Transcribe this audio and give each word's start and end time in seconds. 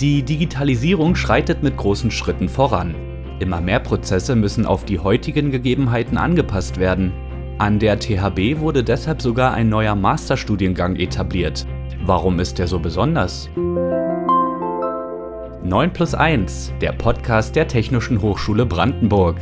Die 0.00 0.22
Digitalisierung 0.22 1.16
schreitet 1.16 1.64
mit 1.64 1.76
großen 1.76 2.12
Schritten 2.12 2.48
voran. 2.48 2.94
Immer 3.40 3.60
mehr 3.60 3.80
Prozesse 3.80 4.36
müssen 4.36 4.64
auf 4.64 4.84
die 4.84 5.00
heutigen 5.00 5.50
Gegebenheiten 5.50 6.18
angepasst 6.18 6.78
werden. 6.78 7.12
An 7.58 7.80
der 7.80 7.98
THB 7.98 8.60
wurde 8.60 8.84
deshalb 8.84 9.20
sogar 9.20 9.54
ein 9.54 9.68
neuer 9.68 9.96
Masterstudiengang 9.96 10.94
etabliert. 10.94 11.66
Warum 12.04 12.38
ist 12.38 12.60
der 12.60 12.68
so 12.68 12.78
besonders? 12.78 13.50
9 15.64 15.92
plus 15.92 16.14
1, 16.14 16.74
der 16.80 16.92
Podcast 16.92 17.56
der 17.56 17.66
Technischen 17.66 18.22
Hochschule 18.22 18.66
Brandenburg. 18.66 19.36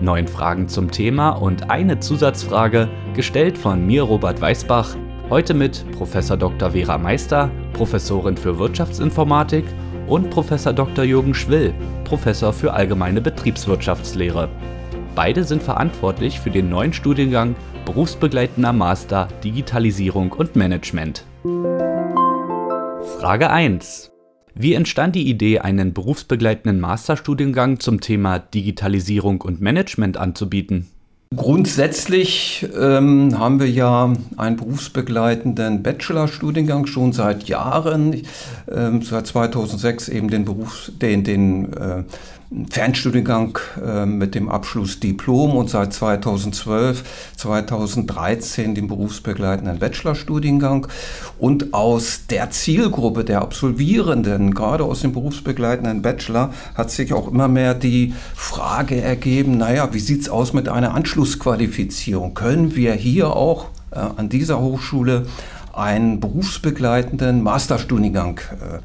Neun 0.00 0.26
Fragen 0.26 0.66
zum 0.66 0.90
Thema 0.90 1.28
und 1.28 1.70
eine 1.70 2.00
Zusatzfrage, 2.00 2.88
gestellt 3.14 3.56
von 3.56 3.86
mir, 3.86 4.02
Robert 4.02 4.40
Weißbach, 4.40 4.96
heute 5.28 5.54
mit 5.54 5.88
Prof. 5.92 6.12
Dr. 6.36 6.72
Vera 6.72 6.98
Meister, 6.98 7.48
Professorin 7.74 8.36
für 8.36 8.58
Wirtschaftsinformatik 8.58 9.66
und 10.10 10.28
Prof. 10.28 10.50
Dr. 10.50 11.04
Jürgen 11.04 11.34
Schwill, 11.34 11.72
Professor 12.04 12.52
für 12.52 12.72
allgemeine 12.72 13.20
Betriebswirtschaftslehre. 13.20 14.48
Beide 15.14 15.44
sind 15.44 15.62
verantwortlich 15.62 16.40
für 16.40 16.50
den 16.50 16.68
neuen 16.68 16.92
Studiengang 16.92 17.54
Berufsbegleitender 17.84 18.72
Master 18.72 19.28
Digitalisierung 19.42 20.32
und 20.32 20.56
Management. 20.56 21.24
Frage 23.18 23.50
1. 23.50 24.10
Wie 24.54 24.74
entstand 24.74 25.14
die 25.14 25.28
Idee, 25.28 25.60
einen 25.60 25.94
berufsbegleitenden 25.94 26.80
Masterstudiengang 26.80 27.78
zum 27.78 28.00
Thema 28.00 28.40
Digitalisierung 28.40 29.40
und 29.40 29.60
Management 29.60 30.16
anzubieten? 30.16 30.88
Grundsätzlich 31.36 32.66
ähm, 32.76 33.38
haben 33.38 33.60
wir 33.60 33.70
ja 33.70 34.12
einen 34.36 34.56
berufsbegleitenden 34.56 35.80
Bachelorstudiengang 35.80 36.86
schon 36.86 37.12
seit 37.12 37.44
Jahren, 37.44 38.22
ähm, 38.68 39.02
seit 39.02 39.28
2006 39.28 40.08
eben 40.08 40.28
den 40.28 40.44
Berufs-, 40.44 40.90
den, 41.00 41.22
den 41.22 41.72
äh, 41.72 42.02
Fernstudiengang 42.68 43.58
äh, 43.80 44.06
mit 44.06 44.34
dem 44.34 44.48
Abschluss 44.48 44.98
Diplom 44.98 45.56
und 45.56 45.70
seit 45.70 45.92
2012, 45.92 47.04
2013 47.36 48.74
den 48.74 48.88
berufsbegleitenden 48.88 49.78
Bachelorstudiengang. 49.78 50.88
Und 51.38 51.72
aus 51.72 52.26
der 52.28 52.50
Zielgruppe 52.50 53.24
der 53.24 53.42
Absolvierenden, 53.42 54.52
gerade 54.52 54.82
aus 54.82 55.02
dem 55.02 55.12
berufsbegleitenden 55.12 56.02
Bachelor, 56.02 56.52
hat 56.74 56.90
sich 56.90 57.12
auch 57.12 57.28
immer 57.28 57.46
mehr 57.46 57.74
die 57.74 58.14
Frage 58.34 59.00
ergeben, 59.00 59.56
naja, 59.56 59.92
wie 59.92 60.00
sieht 60.00 60.22
es 60.22 60.28
aus 60.28 60.52
mit 60.52 60.68
einer 60.68 60.94
Anschlussqualifizierung? 60.94 62.34
Können 62.34 62.74
wir 62.74 62.94
hier 62.94 63.28
auch 63.28 63.66
äh, 63.92 63.98
an 63.98 64.28
dieser 64.28 64.60
Hochschule 64.60 65.26
einen 65.72 66.18
berufsbegleitenden 66.18 67.44
Masterstudiengang 67.44 68.40
äh, 68.60 68.80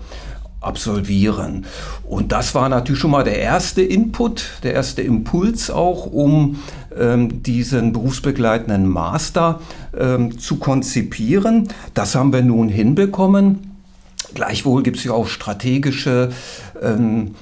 absolvieren. 0.66 1.66
Und 2.08 2.32
das 2.32 2.56
war 2.56 2.70
natürlich 2.70 3.00
schon 3.00 3.12
mal 3.12 3.24
der 3.24 3.40
erste 3.40 3.82
Input, 3.82 4.60
der 4.64 4.74
erste 4.74 5.02
Impuls 5.02 5.70
auch, 5.70 6.06
um 6.06 6.60
ähm, 6.98 7.44
diesen 7.44 7.94
berufsbegleitenden 7.94 8.88
Master 8.88 9.60
ähm, 9.98 10.38
zu 10.38 10.58
konzipieren. 10.58 11.68
Das 11.94 12.16
haben 12.16 12.34
wir 12.34 12.42
nun 12.42 12.70
hinbekommen. 12.70 13.72
Gleichwohl 14.34 14.84
gibt 14.84 14.98
es 14.98 15.04
ja 15.04 15.14
auch 15.14 15.28
strategische 15.28 16.32
ähm, 16.82 17.36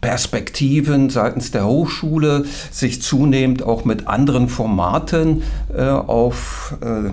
Perspektiven 0.00 1.10
seitens 1.10 1.50
der 1.50 1.66
Hochschule, 1.66 2.44
sich 2.70 3.02
zunehmend 3.02 3.64
auch 3.64 3.84
mit 3.84 4.06
anderen 4.06 4.48
Formaten 4.48 5.42
äh, 5.76 5.82
auf 5.82 6.76
äh, 6.80 7.10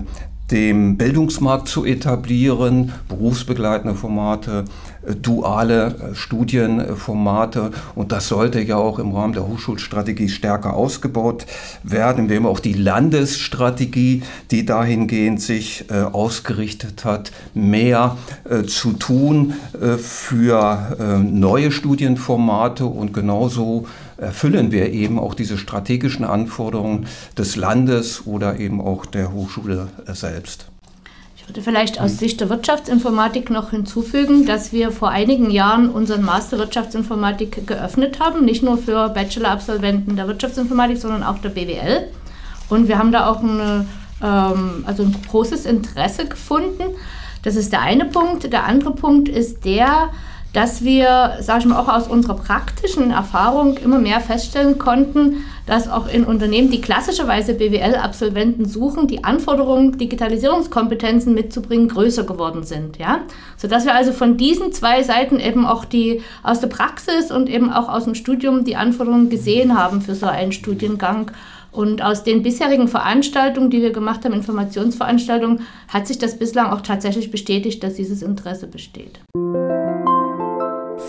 dem 0.50 0.96
Bildungsmarkt 0.96 1.66
zu 1.66 1.84
etablieren, 1.84 2.92
berufsbegleitende 3.08 3.96
Formate, 3.96 4.64
äh, 5.06 5.14
duale 5.16 5.86
äh, 5.86 6.14
Studienformate 6.14 7.72
und 7.96 8.12
das 8.12 8.28
sollte 8.28 8.60
ja 8.60 8.76
auch 8.76 8.98
im 9.00 9.12
Rahmen 9.12 9.32
der 9.32 9.46
Hochschulstrategie 9.48 10.28
stärker 10.28 10.74
ausgebaut 10.74 11.46
werden. 11.82 12.28
Wir 12.28 12.36
haben 12.36 12.46
auch 12.46 12.60
die 12.60 12.74
Landesstrategie, 12.74 14.22
die 14.52 14.64
dahingehend 14.64 15.40
sich 15.40 15.86
äh, 15.90 16.02
ausgerichtet 16.02 17.04
hat, 17.04 17.32
mehr 17.54 18.16
zu 18.66 18.92
tun 18.92 19.54
für 19.98 20.96
neue 21.22 21.72
Studienformate 21.72 22.84
und 22.84 23.12
genauso 23.12 23.86
erfüllen 24.18 24.72
wir 24.72 24.90
eben 24.92 25.18
auch 25.18 25.34
diese 25.34 25.58
strategischen 25.58 26.24
Anforderungen 26.24 27.06
des 27.36 27.56
Landes 27.56 28.26
oder 28.26 28.58
eben 28.58 28.80
auch 28.80 29.06
der 29.06 29.32
Hochschule 29.32 29.88
selbst. 30.06 30.66
Ich 31.36 31.48
würde 31.48 31.62
vielleicht 31.62 32.00
aus 32.00 32.18
Sicht 32.18 32.40
der 32.40 32.48
Wirtschaftsinformatik 32.48 33.50
noch 33.50 33.70
hinzufügen, 33.70 34.46
dass 34.46 34.72
wir 34.72 34.90
vor 34.90 35.10
einigen 35.10 35.50
Jahren 35.50 35.90
unseren 35.90 36.24
Master 36.24 36.58
Wirtschaftsinformatik 36.58 37.68
geöffnet 37.68 38.18
haben, 38.18 38.44
nicht 38.44 38.64
nur 38.64 38.78
für 38.78 39.10
Bachelor-Absolventen 39.10 40.16
der 40.16 40.26
Wirtschaftsinformatik, 40.26 40.98
sondern 40.98 41.22
auch 41.22 41.38
der 41.38 41.50
BWL. 41.50 42.08
Und 42.68 42.88
wir 42.88 42.98
haben 42.98 43.12
da 43.12 43.30
auch 43.30 43.44
eine, 43.44 43.86
ähm, 44.20 44.82
also 44.86 45.04
ein 45.04 45.14
großes 45.30 45.66
Interesse 45.66 46.26
gefunden. 46.26 46.82
Das 47.42 47.54
ist 47.54 47.72
der 47.72 47.82
eine 47.82 48.06
Punkt. 48.06 48.52
Der 48.52 48.64
andere 48.64 48.90
Punkt 48.90 49.28
ist 49.28 49.64
der, 49.64 50.10
dass 50.56 50.82
wir, 50.82 51.36
sage 51.40 51.60
ich 51.60 51.66
mal, 51.66 51.78
auch 51.78 51.88
aus 51.88 52.08
unserer 52.08 52.34
praktischen 52.34 53.10
Erfahrung 53.10 53.76
immer 53.76 53.98
mehr 53.98 54.20
feststellen 54.20 54.78
konnten, 54.78 55.44
dass 55.66 55.86
auch 55.86 56.08
in 56.08 56.24
Unternehmen, 56.24 56.70
die 56.70 56.80
klassischerweise 56.80 57.52
BWL-Absolventen 57.52 58.64
suchen, 58.64 59.06
die 59.06 59.22
Anforderungen, 59.22 59.98
Digitalisierungskompetenzen 59.98 61.34
mitzubringen, 61.34 61.88
größer 61.88 62.24
geworden 62.24 62.62
sind. 62.62 62.96
Ja? 62.96 63.20
Sodass 63.58 63.84
wir 63.84 63.94
also 63.94 64.12
von 64.12 64.38
diesen 64.38 64.72
zwei 64.72 65.02
Seiten 65.02 65.40
eben 65.40 65.66
auch 65.66 65.84
die 65.84 66.22
aus 66.42 66.60
der 66.60 66.68
Praxis 66.68 67.30
und 67.30 67.50
eben 67.50 67.70
auch 67.70 67.90
aus 67.90 68.04
dem 68.04 68.14
Studium 68.14 68.64
die 68.64 68.76
Anforderungen 68.76 69.28
gesehen 69.28 69.78
haben 69.78 70.00
für 70.00 70.14
so 70.14 70.24
einen 70.24 70.52
Studiengang. 70.52 71.32
Und 71.70 72.00
aus 72.00 72.24
den 72.24 72.42
bisherigen 72.42 72.88
Veranstaltungen, 72.88 73.68
die 73.68 73.82
wir 73.82 73.92
gemacht 73.92 74.24
haben, 74.24 74.32
Informationsveranstaltungen, 74.32 75.60
hat 75.88 76.06
sich 76.06 76.16
das 76.16 76.38
bislang 76.38 76.72
auch 76.72 76.80
tatsächlich 76.80 77.30
bestätigt, 77.30 77.82
dass 77.82 77.96
dieses 77.96 78.22
Interesse 78.22 78.66
besteht. 78.66 79.20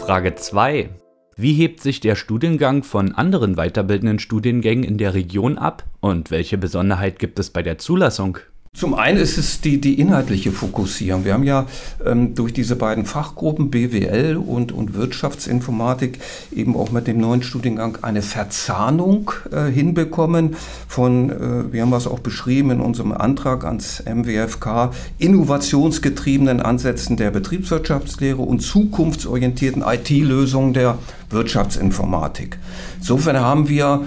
Frage 0.07 0.35
2. 0.35 0.90
Wie 1.35 1.51
hebt 1.51 1.81
sich 1.81 2.00
der 2.00 2.16
Studiengang 2.16 2.84
von 2.84 3.13
anderen 3.13 3.56
weiterbildenden 3.56 4.19
Studiengängen 4.19 4.85
in 4.85 4.97
der 4.97 5.13
Region 5.13 5.57
ab 5.57 5.84
und 6.00 6.31
welche 6.31 6.57
Besonderheit 6.57 7.19
gibt 7.19 7.40
es 7.40 7.50
bei 7.50 7.62
der 7.62 7.78
Zulassung? 7.78 8.38
Zum 8.73 8.94
einen 8.94 9.17
ist 9.17 9.38
es 9.38 9.61
die, 9.61 9.81
die 9.81 10.00
inhaltliche 10.00 10.51
Fokussierung. 10.51 11.25
Wir 11.25 11.33
haben 11.33 11.44
ja 11.44 11.66
ähm, 12.05 12.35
durch 12.35 12.53
diese 12.53 12.75
beiden 12.75 13.05
Fachgruppen 13.05 13.72
BWL 13.72 14.38
und, 14.38 14.72
und 14.72 14.94
Wirtschaftsinformatik 14.94 16.19
eben 16.55 16.75
auch 16.75 16.91
mit 16.91 17.07
dem 17.07 17.19
neuen 17.19 17.41
Studiengang 17.41 17.97
eine 18.03 18.22
Verzahnung 18.22 19.31
äh, 19.51 19.66
hinbekommen 19.66 20.55
von, 20.88 21.29
äh, 21.29 21.73
wir 21.73 21.81
haben 21.81 21.94
es 21.94 22.07
auch 22.07 22.19
beschrieben 22.19 22.72
in 22.72 22.81
unserem 22.81 23.11
Antrag 23.11 23.66
ans 23.66 24.03
MWFK, 24.05 24.91
innovationsgetriebenen 25.17 26.61
Ansätzen 26.61 27.17
der 27.17 27.31
Betriebswirtschaftslehre 27.31 28.41
und 28.41 28.59
zukunftsorientierten 28.59 29.81
IT-Lösungen 29.81 30.73
der 30.73 30.99
Wirtschaftsinformatik. 31.30 32.58
Insofern 33.00 33.40
haben 33.40 33.70
wir 33.70 34.06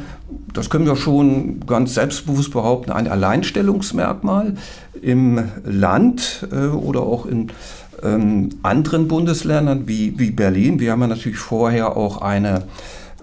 das 0.52 0.70
können 0.70 0.86
wir 0.86 0.96
schon 0.96 1.60
ganz 1.66 1.94
selbstbewusst 1.94 2.52
behaupten, 2.52 2.92
ein 2.92 3.08
Alleinstellungsmerkmal 3.08 4.54
im 5.00 5.42
Land 5.64 6.46
äh, 6.52 6.66
oder 6.68 7.02
auch 7.02 7.26
in 7.26 7.50
ähm, 8.02 8.50
anderen 8.62 9.08
Bundesländern 9.08 9.86
wie, 9.86 10.18
wie 10.18 10.30
Berlin. 10.30 10.80
Wir 10.80 10.92
haben 10.92 11.00
ja 11.02 11.06
natürlich 11.08 11.38
vorher 11.38 11.96
auch 11.96 12.22
eine 12.22 12.64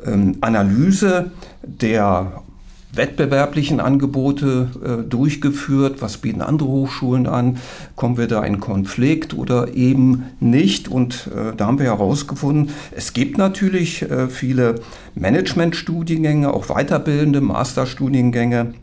ähm, 0.05 0.37
Analyse 0.41 1.31
der 1.63 2.43
wettbewerblichen 2.93 3.79
Angebote 3.79 4.69
äh, 4.83 5.07
durchgeführt? 5.07 6.01
Was 6.01 6.17
bieten 6.17 6.41
andere 6.41 6.69
Hochschulen 6.69 7.27
an? 7.27 7.57
Kommen 7.95 8.17
wir 8.17 8.27
da 8.27 8.43
in 8.43 8.59
Konflikt 8.59 9.33
oder 9.33 9.73
eben 9.73 10.25
nicht? 10.39 10.87
Und 10.87 11.29
äh, 11.35 11.55
da 11.55 11.67
haben 11.67 11.79
wir 11.79 11.87
herausgefunden, 11.87 12.71
es 12.91 13.13
gibt 13.13 13.37
natürlich 13.37 14.03
äh, 14.03 14.27
viele 14.27 14.75
Managementstudiengänge, 15.15 16.53
auch 16.53 16.67
weiterbildende 16.67 17.41
Masterstudiengänge, 17.41 18.73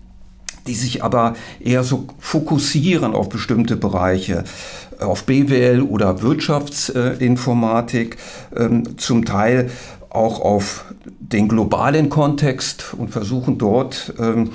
die 0.67 0.75
sich 0.75 1.05
aber 1.05 1.35
eher 1.61 1.83
so 1.83 2.07
fokussieren 2.19 3.15
auf 3.15 3.29
bestimmte 3.29 3.77
Bereiche, 3.77 4.45
auf 4.99 5.25
BWL 5.25 5.83
oder 5.83 6.23
Wirtschaftsinformatik, 6.23 8.17
ähm, 8.57 8.97
zum 8.97 9.25
Teil 9.25 9.71
auch 10.09 10.41
auf 10.41 10.85
den 11.33 11.49
globalen 11.49 12.11
Kontext 12.11 12.95
und 12.99 13.09
versuchen 13.09 13.57
dort 13.57 14.13
ähm, 14.19 14.51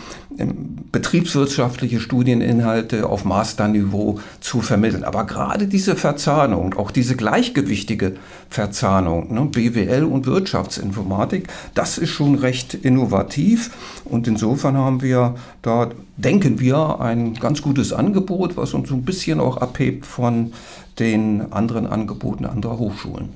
betriebswirtschaftliche 0.92 2.00
Studieninhalte 2.00 3.10
auf 3.10 3.26
Masterniveau 3.26 4.20
zu 4.40 4.62
vermitteln. 4.62 5.04
Aber 5.04 5.26
gerade 5.26 5.68
diese 5.68 5.96
Verzahnung, 5.96 6.76
auch 6.76 6.92
diese 6.92 7.16
gleichgewichtige 7.16 8.18
Verzahnung, 8.50 9.34
ne, 9.34 9.46
BWL 9.46 10.04
und 10.04 10.28
Wirtschaftsinformatik, 10.28 11.48
das 11.74 11.98
ist 11.98 12.12
schon 12.12 12.36
recht 12.36 12.76
innovativ 12.76 13.72
und 14.06 14.28
insofern 14.28 14.78
haben 14.78 15.02
wir 15.02 15.36
da, 15.64 15.90
denken 16.18 16.60
wir, 16.60 17.02
ein 17.02 17.34
ganz 17.34 17.64
gutes 17.64 17.94
Angebot, 17.94 18.58
was 18.58 18.76
uns 18.76 18.90
so 18.90 18.96
ein 18.96 19.04
bisschen 19.04 19.40
auch 19.40 19.58
abhebt 19.58 20.06
von 20.06 20.54
den 21.00 21.52
anderen 21.52 21.88
Angeboten 21.88 22.46
anderer 22.46 22.78
Hochschulen. 22.78 23.30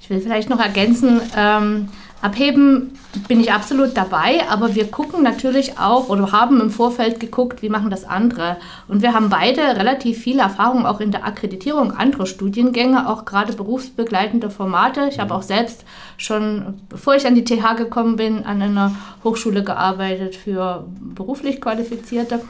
Ich 0.00 0.10
will 0.10 0.20
vielleicht 0.20 0.48
noch 0.48 0.60
ergänzen, 0.60 1.20
ähm, 1.36 1.88
abheben 2.20 2.98
bin 3.26 3.40
ich 3.40 3.52
absolut 3.52 3.96
dabei, 3.96 4.42
aber 4.48 4.74
wir 4.74 4.90
gucken 4.90 5.22
natürlich 5.22 5.78
auch 5.78 6.08
oder 6.08 6.32
haben 6.32 6.60
im 6.60 6.70
Vorfeld 6.70 7.20
geguckt, 7.20 7.62
wie 7.62 7.68
machen 7.68 7.90
das 7.90 8.04
andere. 8.04 8.56
Und 8.86 9.02
wir 9.02 9.14
haben 9.14 9.28
beide 9.28 9.60
relativ 9.60 10.18
viel 10.18 10.38
Erfahrung 10.38 10.84
auch 10.86 11.00
in 11.00 11.10
der 11.10 11.24
Akkreditierung 11.24 11.92
anderer 11.92 12.26
Studiengänge, 12.26 13.08
auch 13.08 13.24
gerade 13.24 13.52
berufsbegleitende 13.52 14.50
Formate. 14.50 15.08
Ich 15.10 15.18
habe 15.18 15.34
auch 15.34 15.42
selbst 15.42 15.84
schon, 16.16 16.80
bevor 16.88 17.14
ich 17.14 17.26
an 17.26 17.34
die 17.34 17.44
TH 17.44 17.76
gekommen 17.76 18.16
bin, 18.16 18.44
an 18.44 18.62
einer 18.62 18.94
Hochschule 19.24 19.62
gearbeitet 19.62 20.36
für 20.36 20.86
beruflich 21.00 21.60
Qualifizierte. 21.60 22.40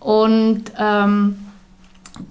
Und 0.00 0.64
ähm, 0.78 1.36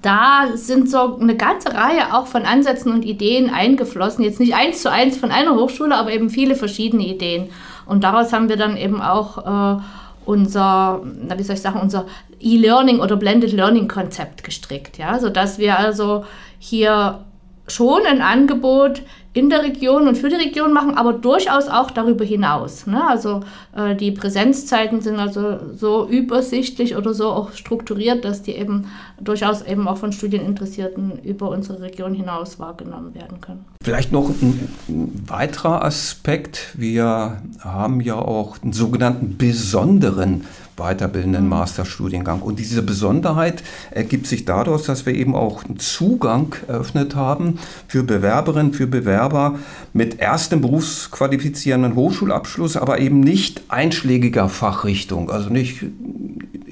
da 0.01 0.47
sind 0.53 0.89
so 0.89 1.17
eine 1.17 1.35
ganze 1.35 1.73
Reihe 1.73 2.13
auch 2.13 2.27
von 2.27 2.43
Ansätzen 2.43 2.91
und 2.91 3.03
Ideen 3.03 3.49
eingeflossen. 3.49 4.23
Jetzt 4.23 4.39
nicht 4.39 4.55
eins 4.55 4.81
zu 4.81 4.91
eins 4.91 5.17
von 5.17 5.31
einer 5.31 5.55
Hochschule, 5.55 5.95
aber 5.95 6.11
eben 6.11 6.29
viele 6.29 6.55
verschiedene 6.55 7.05
Ideen. 7.05 7.49
Und 7.85 8.03
daraus 8.03 8.33
haben 8.33 8.49
wir 8.49 8.57
dann 8.57 8.77
eben 8.77 9.01
auch 9.01 9.77
äh, 9.77 9.81
unser, 10.25 11.01
wie 11.03 11.43
soll 11.43 11.55
ich 11.55 11.61
sagen, 11.61 11.79
unser 11.79 12.05
E-Learning 12.39 12.99
oder 12.99 13.15
Blended 13.15 13.53
Learning 13.53 13.87
Konzept 13.87 14.43
gestrickt. 14.43 14.97
Ja? 14.97 15.19
Sodass 15.19 15.57
wir 15.57 15.79
also 15.79 16.25
hier 16.59 17.23
schon 17.67 18.05
ein 18.05 18.21
Angebot 18.21 19.01
in 19.37 19.51
der 19.51 19.61
Region 19.61 20.07
und 20.07 20.17
für 20.17 20.29
die 20.29 20.35
Region 20.35 20.73
machen, 20.73 20.97
aber 20.97 21.13
durchaus 21.13 21.67
auch 21.67 21.91
darüber 21.91 22.25
hinaus. 22.25 22.87
Ne? 22.87 23.07
Also 23.07 23.41
äh, 23.75 23.95
die 23.95 24.11
Präsenzzeiten 24.11 25.01
sind 25.01 25.19
also 25.19 25.59
so 25.75 26.07
übersichtlich 26.07 26.95
oder 26.95 27.13
so 27.13 27.27
auch 27.27 27.51
strukturiert, 27.51 28.25
dass 28.25 28.41
die 28.41 28.53
eben 28.53 28.85
durchaus 29.21 29.61
eben 29.61 29.87
auch 29.87 29.97
von 29.97 30.11
Studieninteressierten 30.11 31.19
über 31.23 31.49
unsere 31.49 31.81
Region 31.81 32.15
hinaus 32.15 32.59
wahrgenommen 32.59 33.13
werden 33.13 33.39
können. 33.39 33.63
Vielleicht 33.83 34.11
noch 34.11 34.29
ein, 34.29 34.69
ein 34.89 35.23
weiterer 35.27 35.85
Aspekt. 35.85 36.73
Wir 36.75 37.39
haben 37.59 38.01
ja 38.01 38.15
auch 38.15 38.57
einen 38.63 38.73
sogenannten 38.73 39.37
besonderen 39.37 40.45
weiterbildenden 40.77 41.43
mhm. 41.43 41.49
Masterstudiengang. 41.49 42.41
Und 42.41 42.59
diese 42.59 42.81
Besonderheit 42.81 43.63
ergibt 43.91 44.27
sich 44.27 44.45
daraus, 44.45 44.83
dass 44.83 45.05
wir 45.05 45.13
eben 45.13 45.35
auch 45.35 45.65
einen 45.65 45.79
Zugang 45.79 46.55
eröffnet 46.67 47.15
haben 47.15 47.59
für 47.87 48.03
Bewerberinnen, 48.03 48.73
für 48.73 48.87
Bewerber 48.87 49.59
mit 49.93 50.19
erstem 50.19 50.61
berufsqualifizierenden 50.61 51.95
Hochschulabschluss, 51.95 52.77
aber 52.77 52.99
eben 52.99 53.19
nicht 53.19 53.63
einschlägiger 53.67 54.49
Fachrichtung, 54.49 55.29
also 55.29 55.49
nicht 55.49 55.83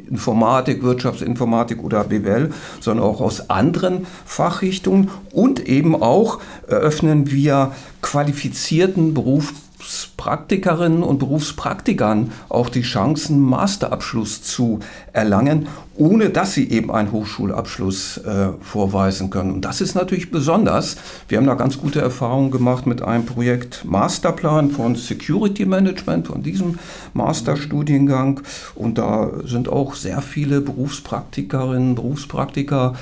Informatik, 0.08 0.84
Wirtschaftsinformatik 0.84 1.84
oder 1.84 2.04
BWL, 2.04 2.52
sondern 2.80 3.06
auch 3.06 3.22
aus 3.22 3.50
anderen 3.50 4.06
Fachrichtungen. 4.24 5.10
Und 5.32 5.68
eben 5.68 6.02
auch 6.02 6.40
eröffnen 6.68 7.32
wir 7.32 7.72
qualifizierten 8.02 9.14
Beruf 9.14 9.54
Berufspraktikerinnen 9.86 11.04
und 11.04 11.20
Berufspraktikern 11.20 12.32
auch 12.50 12.70
die 12.70 12.82
Chancen, 12.82 13.40
Masterabschluss 13.40 14.42
zu 14.42 14.80
erlangen, 15.16 15.68
ohne 15.98 16.30
dass 16.30 16.54
sie 16.54 16.70
eben 16.70 16.92
einen 16.92 17.14
Hochschulabschluss 17.14 18.18
äh, 18.18 18.50
vorweisen 18.60 19.30
können. 19.30 19.52
Und 19.52 19.64
das 19.64 19.80
ist 19.80 19.96
natürlich 19.96 20.30
besonders. 20.30 20.98
Wir 21.30 21.38
haben 21.38 21.48
da 21.48 21.54
ganz 21.54 21.78
gute 21.78 22.02
Erfahrungen 22.02 22.52
gemacht 22.52 22.86
mit 22.86 23.02
einem 23.02 23.26
Projekt 23.26 23.86
Masterplan 23.86 24.72
von 24.72 24.96
Security 24.96 25.66
Management, 25.66 26.28
von 26.28 26.44
diesem 26.44 26.80
Masterstudiengang. 27.14 28.42
Und 28.76 28.98
da 28.98 29.32
sind 29.46 29.70
auch 29.70 29.96
sehr 29.96 30.22
viele 30.22 30.60
Berufspraktikerinnen, 30.60 31.96
Berufspraktiker, 31.96 32.96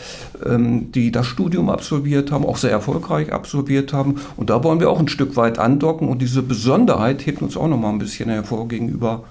ähm, 0.46 0.92
die 0.92 1.12
das 1.12 1.26
Studium 1.26 1.72
absolviert 1.72 2.32
haben, 2.32 2.46
auch 2.46 2.58
sehr 2.58 2.72
erfolgreich 2.72 3.34
absolviert 3.34 3.92
haben. 3.92 4.22
Und 4.38 4.52
da 4.52 4.64
wollen 4.64 4.80
wir 4.80 4.92
auch 4.92 5.00
ein 5.00 5.08
Stück 5.08 5.36
weit 5.36 5.58
andocken 5.58 6.10
und 6.10 6.22
diese 6.22 6.44
Besonderheit 6.44 7.26
hebt 7.26 7.42
uns 7.42 7.58
auch 7.58 7.68
noch 7.68 7.78
mal 7.78 7.90
ein 7.90 8.00
bisschen 8.00 8.30
hervor 8.30 8.68
gegenüber 8.68 9.24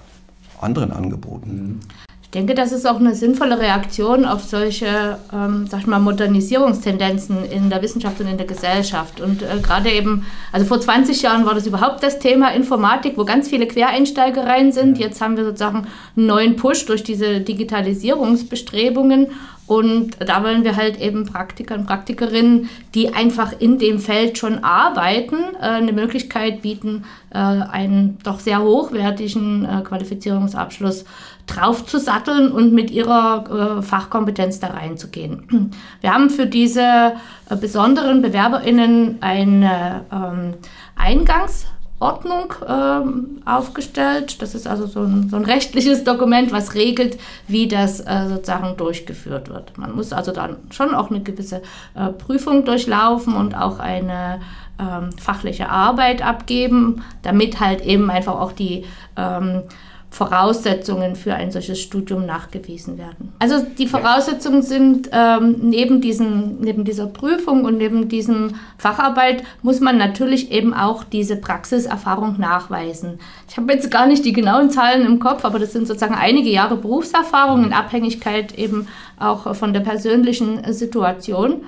anderen 0.59 0.91
Angeboten. 0.91 1.79
Ich 1.87 2.02
denke, 2.33 2.55
das 2.55 2.71
ist 2.71 2.85
auch 2.85 2.99
eine 2.99 3.15
sinnvolle 3.15 3.59
Reaktion 3.59 4.25
auf 4.25 4.43
solche, 4.43 5.19
ähm, 5.31 5.67
sag 5.67 5.81
ich 5.81 5.87
mal, 5.87 5.99
Modernisierungstendenzen 5.99 7.45
in 7.45 7.69
der 7.69 7.81
Wissenschaft 7.81 8.19
und 8.19 8.27
in 8.27 8.37
der 8.37 8.47
Gesellschaft. 8.47 9.21
Und 9.21 9.41
äh, 9.41 9.59
gerade 9.61 9.91
eben, 9.91 10.25
also 10.51 10.65
vor 10.65 10.81
20 10.81 11.21
Jahren 11.21 11.45
war 11.45 11.53
das 11.53 11.67
überhaupt 11.67 12.03
das 12.03 12.19
Thema 12.19 12.49
Informatik, 12.53 13.17
wo 13.17 13.25
ganz 13.25 13.49
viele 13.49 13.67
Quereinsteigereien 13.67 14.71
sind. 14.71 14.97
Jetzt 14.97 15.21
haben 15.21 15.37
wir 15.37 15.45
sozusagen 15.45 15.87
einen 16.17 16.25
neuen 16.25 16.55
Push 16.55 16.85
durch 16.85 17.03
diese 17.03 17.39
Digitalisierungsbestrebungen. 17.41 19.27
Und 19.65 20.17
da 20.19 20.43
wollen 20.43 20.63
wir 20.63 20.75
halt 20.75 20.99
eben 20.99 21.25
Praktiker 21.25 21.75
und 21.75 21.85
Praktikerinnen, 21.85 22.69
die 22.93 23.13
einfach 23.13 23.53
in 23.59 23.77
dem 23.77 23.99
Feld 23.99 24.37
schon 24.37 24.63
arbeiten, 24.63 25.37
äh, 25.59 25.65
eine 25.65 25.93
Möglichkeit 25.93 26.61
bieten, 26.61 27.05
äh, 27.29 27.37
einen 27.37 28.17
doch 28.23 28.39
sehr 28.39 28.61
hochwertigen 28.61 29.65
äh, 29.65 29.81
Qualifizierungsabschluss 29.81 31.05
draufzusatteln 31.47 32.53
und 32.53 32.71
mit 32.71 32.89
ihrer 32.89 33.83
Fachkompetenz 33.83 34.61
da 34.61 34.67
reinzugehen. 34.67 35.71
Wir 35.99 36.13
haben 36.13 36.29
für 36.29 36.45
diese 36.45 37.13
besonderen 37.59 38.21
BewerberInnen 38.21 39.17
eine 39.19 40.05
ähm, 40.09 40.53
Eingangs- 40.97 41.65
Ordnung 42.03 42.53
ähm, 42.67 43.41
aufgestellt. 43.45 44.41
Das 44.41 44.53
ist 44.55 44.67
also 44.67 44.85
so 44.85 45.01
ein, 45.01 45.29
so 45.29 45.37
ein, 45.37 45.45
rechtliches 45.45 46.03
Dokument, 46.03 46.51
was 46.51 46.75
regelt, 46.75 47.17
wie 47.47 47.67
das 47.67 48.01
äh, 48.01 48.27
sozusagen 48.27 48.75
durchgeführt 48.75 49.49
wird. 49.49 49.77
Man 49.77 49.95
muss 49.95 50.11
also 50.11 50.33
dann 50.33 50.57
schon 50.69 50.93
auch 50.93 51.09
eine 51.09 51.21
gewisse 51.21 51.61
äh, 51.95 52.09
Prüfung 52.09 52.65
durchlaufen 52.65 53.33
und 53.33 53.55
auch 53.55 53.79
eine 53.79 54.41
ähm, 54.79 55.11
fachliche 55.17 55.69
Arbeit 55.69 56.21
abgeben, 56.21 57.03
damit 57.21 57.59
halt 57.59 57.81
eben 57.81 58.09
einfach 58.09 58.35
auch 58.35 58.51
die 58.51 58.85
ähm, 59.15 59.63
Voraussetzungen 60.13 61.15
für 61.15 61.33
ein 61.33 61.49
solches 61.49 61.81
Studium 61.81 62.27
nachgewiesen 62.27 62.99
werden. 62.99 63.33
Also 63.39 63.65
die 63.79 63.87
Voraussetzungen 63.87 64.61
sind 64.61 65.09
ähm, 65.11 65.55
neben, 65.59 66.01
diesen, 66.01 66.61
neben 66.61 66.85
dieser 66.85 67.07
Prüfung 67.07 67.65
und 67.65 67.79
neben 67.79 68.09
diesem 68.09 68.51
Facharbeit 68.77 69.41
muss 69.63 69.79
man 69.79 69.97
natürlich 69.97 70.51
eben 70.51 70.75
auch 70.75 71.03
diese 71.03 71.35
Praxiserfahrung 71.35 72.39
nachweisen. 72.39 73.17
Ich 73.49 73.57
habe 73.57 73.73
jetzt 73.73 73.89
gar 73.89 74.05
nicht 74.05 74.23
die 74.23 74.33
genauen 74.33 74.69
Zahlen 74.69 75.03
im 75.03 75.17
Kopf, 75.17 75.45
aber 75.45 75.57
das 75.57 75.73
sind 75.73 75.87
sozusagen 75.87 76.13
einige 76.13 76.51
Jahre 76.51 76.75
Berufserfahrung 76.75 77.65
in 77.65 77.73
Abhängigkeit 77.73 78.55
eben 78.55 78.87
auch 79.17 79.55
von 79.55 79.73
der 79.73 79.81
persönlichen 79.81 80.71
Situation. 80.73 81.63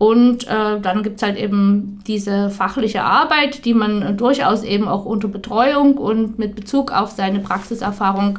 Und 0.00 0.48
äh, 0.48 0.80
dann 0.80 1.02
gibt 1.02 1.16
es 1.16 1.22
halt 1.22 1.36
eben 1.36 1.98
diese 2.06 2.48
fachliche 2.48 3.02
Arbeit, 3.02 3.66
die 3.66 3.74
man 3.74 4.00
äh, 4.00 4.14
durchaus 4.14 4.62
eben 4.62 4.88
auch 4.88 5.04
unter 5.04 5.28
Betreuung 5.28 5.98
und 5.98 6.38
mit 6.38 6.56
Bezug 6.56 6.90
auf 6.90 7.10
seine 7.10 7.40
Praxiserfahrung 7.40 8.38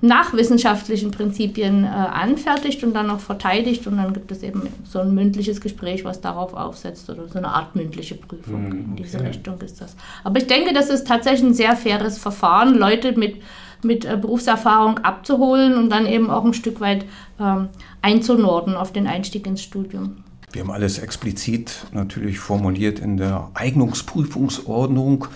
nach 0.00 0.32
wissenschaftlichen 0.32 1.10
Prinzipien 1.10 1.84
äh, 1.84 1.88
anfertigt 1.88 2.82
und 2.82 2.94
dann 2.94 3.08
noch 3.08 3.20
verteidigt. 3.20 3.86
Und 3.86 3.98
dann 3.98 4.14
gibt 4.14 4.32
es 4.32 4.42
eben 4.42 4.62
so 4.84 5.00
ein 5.00 5.14
mündliches 5.14 5.60
Gespräch, 5.60 6.02
was 6.06 6.22
darauf 6.22 6.54
aufsetzt 6.54 7.10
oder 7.10 7.28
so 7.28 7.36
eine 7.36 7.48
Art 7.48 7.76
mündliche 7.76 8.14
Prüfung. 8.14 8.62
Mm, 8.62 8.66
okay. 8.68 8.76
In 8.86 8.96
diese 8.96 9.20
Richtung 9.20 9.60
ist 9.60 9.82
das. 9.82 9.94
Aber 10.24 10.38
ich 10.38 10.46
denke, 10.46 10.72
das 10.72 10.88
ist 10.88 11.06
tatsächlich 11.06 11.50
ein 11.50 11.54
sehr 11.54 11.76
faires 11.76 12.16
Verfahren, 12.16 12.78
Leute 12.78 13.12
mit, 13.18 13.36
mit 13.84 14.04
äh, 14.04 14.16
Berufserfahrung 14.20 14.98
abzuholen 14.98 15.76
und 15.76 15.90
dann 15.90 16.06
eben 16.06 16.30
auch 16.30 16.44
ein 16.44 16.54
Stück 16.54 16.80
weit 16.80 17.04
ähm, 17.40 17.68
einzunorden 18.00 18.74
auf 18.74 18.92
den 18.92 19.06
Einstieg 19.06 19.46
ins 19.46 19.62
Studium. 19.62 20.16
Wir 20.52 20.62
haben 20.62 20.70
alles 20.70 20.98
explizit 20.98 21.86
natürlich 21.92 22.38
formuliert 22.38 22.98
in 22.98 23.16
der 23.16 23.48
Eignungsprüfungsordnung, 23.54 25.26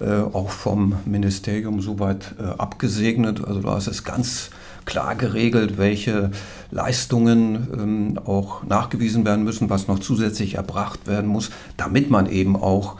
äh, 0.00 0.06
auch 0.06 0.50
vom 0.50 0.96
Ministerium 1.04 1.80
soweit 1.80 2.34
äh, 2.40 2.42
abgesegnet. 2.42 3.44
Also 3.44 3.60
da 3.60 3.78
ist 3.78 3.86
es 3.86 4.02
ganz 4.02 4.50
klar 4.84 5.14
geregelt, 5.14 5.78
welche 5.78 6.32
Leistungen 6.72 7.68
ähm, 7.72 8.18
auch 8.24 8.64
nachgewiesen 8.64 9.24
werden 9.24 9.44
müssen, 9.44 9.70
was 9.70 9.86
noch 9.86 10.00
zusätzlich 10.00 10.56
erbracht 10.56 11.06
werden 11.06 11.28
muss, 11.30 11.50
damit 11.76 12.10
man 12.10 12.26
eben 12.26 12.56
auch 12.56 12.96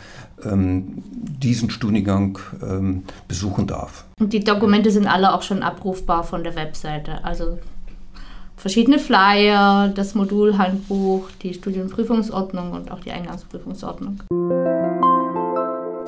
ähm, 0.46 1.02
diesen 1.14 1.70
Studiengang 1.70 2.38
ähm, 2.62 3.04
besuchen 3.28 3.66
darf. 3.66 4.04
Und 4.20 4.32
die 4.32 4.40
Dokumente 4.40 4.90
sind 4.90 5.06
alle 5.06 5.34
auch 5.34 5.42
schon 5.42 5.62
abrufbar 5.62 6.24
von 6.24 6.44
der 6.44 6.56
Webseite. 6.56 7.24
Also 7.24 7.58
verschiedene 8.56 8.98
Flyer, 8.98 9.88
das 9.88 10.14
Modulhandbuch, 10.14 11.28
die 11.42 11.54
Studienprüfungsordnung 11.54 12.72
und 12.72 12.90
auch 12.90 13.00
die 13.00 13.10
Eingangsprüfungsordnung. 13.10 14.22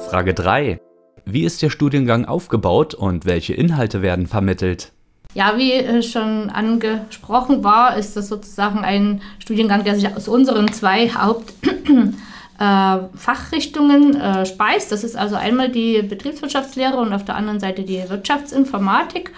Frage 0.09 0.35
3. 0.35 0.79
Wie 1.25 1.45
ist 1.45 1.61
der 1.61 1.71
Studiengang 1.71 2.25
aufgebaut 2.25 2.95
und 2.95 3.25
welche 3.25 3.55
Inhalte 3.55 4.01
werden 4.01 4.27
vermittelt? 4.27 4.93
Ja, 5.35 5.59
wie 5.59 5.73
äh, 5.73 6.03
schon 6.03 6.49
angesprochen 6.49 7.63
war, 7.63 7.97
ist 7.99 8.17
das 8.17 8.29
sozusagen 8.29 8.79
ein 8.79 9.21
Studiengang, 9.39 9.85
der 9.85 9.97
sich 9.97 10.15
aus 10.15 10.29
unseren 10.29 10.73
zwei 10.73 11.11
Hauptfachrichtungen 11.11 12.17
äh, 12.59 12.97
äh, 12.97 14.47
speist. 14.47 14.93
Das 14.93 15.05
ist 15.05 15.17
also 15.17 15.37
einmal 15.37 15.69
die 15.69 16.03
Betriebswirtschaftslehre 16.03 16.97
und 16.97 17.13
auf 17.13 17.25
der 17.25 17.37
anderen 17.37 17.61
Seite 17.61 17.83
die 17.83 18.03
Wirtschaftsinformatik. 18.09 19.33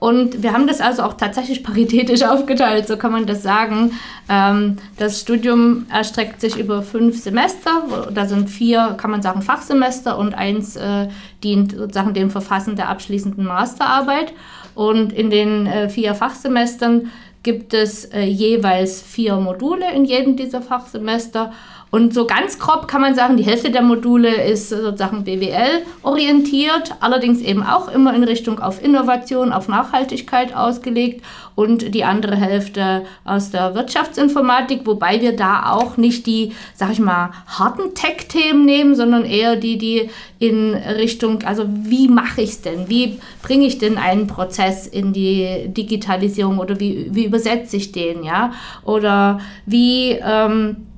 Und 0.00 0.42
wir 0.42 0.52
haben 0.52 0.66
das 0.66 0.82
also 0.82 1.02
auch 1.02 1.14
tatsächlich 1.14 1.62
paritätisch 1.64 2.22
aufgeteilt, 2.24 2.86
so 2.86 2.96
kann 2.96 3.12
man 3.12 3.26
das 3.26 3.42
sagen. 3.42 3.92
Ähm, 4.28 4.76
das 4.98 5.20
Studium 5.20 5.86
erstreckt 5.90 6.40
sich 6.40 6.58
über 6.58 6.82
fünf 6.82 7.22
Semester. 7.22 7.84
Da 8.12 8.26
sind 8.26 8.50
vier, 8.50 8.96
kann 8.98 9.10
man 9.10 9.22
sagen, 9.22 9.40
Fachsemester 9.40 10.18
und 10.18 10.34
eins 10.34 10.76
äh, 10.76 11.08
dient 11.42 11.72
sozusagen 11.72 12.12
dem 12.12 12.30
Verfassen 12.30 12.76
der 12.76 12.88
abschließenden 12.88 13.44
Masterarbeit. 13.44 14.32
Und 14.74 15.12
in 15.12 15.30
den 15.30 15.66
äh, 15.66 15.88
vier 15.88 16.14
Fachsemestern 16.14 17.10
gibt 17.42 17.72
es 17.72 18.06
äh, 18.06 18.24
jeweils 18.24 19.00
vier 19.00 19.36
Module 19.36 19.90
in 19.94 20.04
jedem 20.04 20.36
dieser 20.36 20.60
Fachsemester. 20.60 21.52
Und 21.94 22.12
so 22.12 22.26
ganz 22.26 22.58
grob 22.58 22.88
kann 22.88 23.02
man 23.02 23.14
sagen, 23.14 23.36
die 23.36 23.44
Hälfte 23.44 23.70
der 23.70 23.82
Module 23.82 24.42
ist 24.42 24.70
sozusagen 24.70 25.22
BWL 25.22 25.84
orientiert, 26.02 26.92
allerdings 26.98 27.40
eben 27.40 27.62
auch 27.62 27.86
immer 27.86 28.12
in 28.16 28.24
Richtung 28.24 28.58
auf 28.58 28.82
Innovation, 28.82 29.52
auf 29.52 29.68
Nachhaltigkeit 29.68 30.56
ausgelegt 30.56 31.24
und 31.54 31.94
die 31.94 32.02
andere 32.02 32.34
Hälfte 32.34 33.04
aus 33.24 33.52
der 33.52 33.76
Wirtschaftsinformatik, 33.76 34.80
wobei 34.86 35.20
wir 35.20 35.36
da 35.36 35.70
auch 35.70 35.96
nicht 35.96 36.26
die, 36.26 36.50
sag 36.74 36.90
ich 36.90 36.98
mal, 36.98 37.30
harten 37.46 37.94
Tech-Themen 37.94 38.64
nehmen, 38.64 38.96
sondern 38.96 39.24
eher 39.24 39.54
die, 39.54 39.78
die 39.78 40.10
in 40.40 40.74
Richtung, 40.74 41.44
also 41.44 41.64
wie 41.68 42.08
mache 42.08 42.42
ich 42.42 42.50
es 42.50 42.62
denn? 42.62 42.88
Wie 42.88 43.20
bringe 43.40 43.66
ich 43.66 43.78
denn 43.78 43.98
einen 43.98 44.26
Prozess 44.26 44.88
in 44.88 45.12
die 45.12 45.68
Digitalisierung 45.68 46.58
oder 46.58 46.80
wie, 46.80 47.06
wie 47.12 47.26
übersetze 47.26 47.76
ich 47.76 47.92
den, 47.92 48.24
ja? 48.24 48.52
Oder 48.82 49.38
wie 49.64 50.18
ähm, 50.20 50.88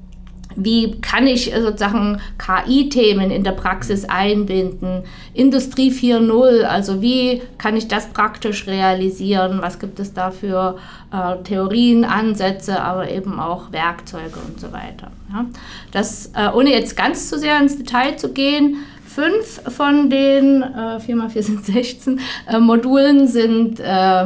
wie 0.57 1.01
kann 1.01 1.27
ich 1.27 1.55
äh, 1.55 1.61
sozusagen 1.61 2.21
KI-Themen 2.39 3.31
in 3.31 3.45
der 3.45 3.53
Praxis 3.53 4.05
einbinden? 4.05 5.03
Industrie 5.35 5.91
4.0, 5.91 6.63
also 6.63 7.01
wie 7.03 7.43
kann 7.59 7.77
ich 7.77 7.89
das 7.89 8.09
praktisch 8.09 8.67
realisieren? 8.67 9.59
Was 9.61 9.79
gibt 9.79 10.01
es 10.01 10.15
da 10.15 10.31
für 10.31 10.77
äh, 11.13 11.43
Theorien, 11.45 12.05
Ansätze, 12.05 12.81
aber 12.81 13.11
eben 13.11 13.39
auch 13.39 13.71
Werkzeuge 13.73 14.39
und 14.47 14.59
so 14.59 14.73
weiter? 14.73 15.13
Ja? 15.33 15.45
Das, 15.93 16.33
äh, 16.35 16.49
ohne 16.53 16.71
jetzt 16.71 16.97
ganz 16.97 17.29
zu 17.29 17.39
sehr 17.39 17.61
ins 17.61 17.77
Detail 17.77 18.17
zu 18.17 18.33
gehen, 18.33 18.79
fünf 19.17 19.63
von 19.75 20.11
den, 20.11 20.63
äh, 20.63 21.01
4 21.01 21.17
mal 21.17 21.31
4 21.31 21.43
sind 21.43 21.65
16, 21.65 22.21
äh, 22.49 22.59
Modulen 22.59 23.27
sind 23.27 23.81
äh, 23.81 24.25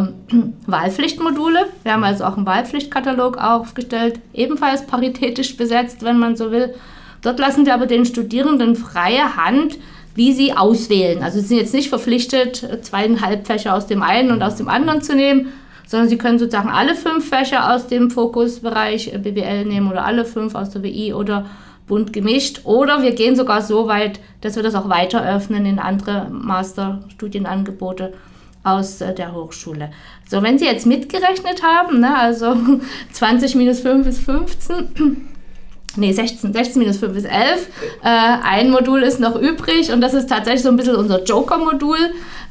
Wahlpflichtmodule. 0.66 1.66
Wir 1.84 1.92
haben 1.92 2.02
also 2.02 2.24
auch 2.24 2.36
einen 2.36 2.44
Wahlpflichtkatalog 2.44 3.38
aufgestellt, 3.38 4.18
ebenfalls 4.34 4.86
paritätisch 4.86 5.56
besetzt, 5.56 6.02
wenn 6.02 6.18
man 6.18 6.34
so 6.34 6.50
will. 6.50 6.74
Dort 7.22 7.38
lassen 7.38 7.66
wir 7.66 7.74
aber 7.74 7.86
den 7.86 8.04
Studierenden 8.04 8.74
freie 8.74 9.36
Hand, 9.36 9.78
wie 10.16 10.32
sie 10.32 10.56
auswählen. 10.56 11.22
Also 11.22 11.38
sie 11.38 11.46
sind 11.46 11.58
jetzt 11.58 11.74
nicht 11.74 11.88
verpflichtet, 11.88 12.66
zweieinhalb 12.82 13.46
Fächer 13.46 13.76
aus 13.76 13.86
dem 13.86 14.02
einen 14.02 14.32
und 14.32 14.42
aus 14.42 14.56
dem 14.56 14.68
anderen 14.68 15.02
zu 15.02 15.14
nehmen, 15.14 15.52
sondern 15.86 16.08
sie 16.08 16.18
können 16.18 16.40
sozusagen 16.40 16.68
alle 16.68 16.96
fünf 16.96 17.28
Fächer 17.28 17.72
aus 17.72 17.86
dem 17.86 18.10
Fokusbereich 18.10 19.12
BWL 19.22 19.66
nehmen 19.66 19.88
oder 19.88 20.04
alle 20.04 20.24
fünf 20.24 20.56
aus 20.56 20.70
der 20.70 20.82
WI 20.82 21.14
oder 21.14 21.46
bunt 21.90 22.12
gemischt. 22.12 22.60
Oder 22.64 23.02
wir 23.02 23.12
gehen 23.12 23.36
sogar 23.36 23.60
so 23.60 23.88
weit, 23.88 24.20
dass 24.40 24.54
wir 24.56 24.62
das 24.62 24.76
auch 24.76 24.88
weiter 24.88 25.28
öffnen 25.28 25.66
in 25.66 25.78
andere 25.80 26.28
Masterstudienangebote 26.30 28.14
aus 28.62 29.00
äh, 29.00 29.12
der 29.12 29.34
Hochschule. 29.34 29.90
So, 30.28 30.42
wenn 30.42 30.58
Sie 30.58 30.66
jetzt 30.66 30.86
mitgerechnet 30.86 31.62
haben, 31.62 32.00
ne, 32.00 32.16
also 32.16 32.56
20 33.12 33.56
minus 33.56 33.80
5 33.80 34.06
ist 34.06 34.20
15, 34.20 35.26
nee, 35.96 36.12
16, 36.12 36.52
16 36.52 36.78
minus 36.78 36.98
5 36.98 37.16
ist 37.16 37.24
11, 37.24 37.68
äh, 38.04 38.08
ein 38.44 38.70
Modul 38.70 39.02
ist 39.02 39.18
noch 39.18 39.34
übrig 39.34 39.92
und 39.92 40.00
das 40.00 40.14
ist 40.14 40.28
tatsächlich 40.28 40.62
so 40.62 40.68
ein 40.68 40.76
bisschen 40.76 40.94
unser 40.94 41.24
Joker-Modul. 41.24 41.98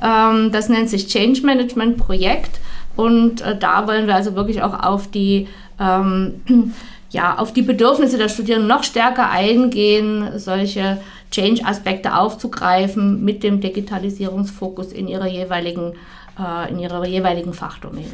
Ähm, 0.03 0.51
das 0.51 0.67
nennt 0.67 0.89
sich 0.89 1.08
Change 1.08 1.46
Management 1.46 1.96
Projekt 1.96 2.60
und 2.98 3.39
äh, 3.39 3.58
da 3.58 3.88
wollen 3.88 4.05
wir 4.05 4.15
also 4.15 4.36
wirklich 4.36 4.62
auch 4.62 4.84
auf 4.84 5.10
die 5.10 5.48
ähm, 5.79 6.41
ja, 7.11 7.37
auf 7.37 7.53
die 7.53 7.61
Bedürfnisse 7.61 8.17
der 8.17 8.29
Studierenden 8.29 8.67
noch 8.67 8.83
stärker 8.83 9.29
eingehen, 9.29 10.37
solche 10.37 11.01
Change-Aspekte 11.31 12.15
aufzugreifen 12.15 13.23
mit 13.23 13.43
dem 13.43 13.61
Digitalisierungsfokus 13.61 14.91
in 14.91 15.07
ihrer 15.07 15.27
jeweiligen, 15.27 15.93
äh, 16.39 16.71
in 16.71 16.79
ihrer 16.79 17.05
jeweiligen 17.05 17.53
Fachdomäne. 17.53 18.07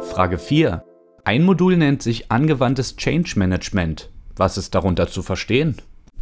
Frage 0.00 0.38
4. 0.38 0.84
Ein 1.24 1.44
Modul 1.44 1.76
nennt 1.76 2.02
sich 2.02 2.30
angewandtes 2.30 2.96
Change 2.96 3.38
Management. 3.38 4.10
Was 4.36 4.58
ist 4.58 4.74
darunter 4.74 5.08
zu 5.08 5.22
verstehen? 5.22 5.76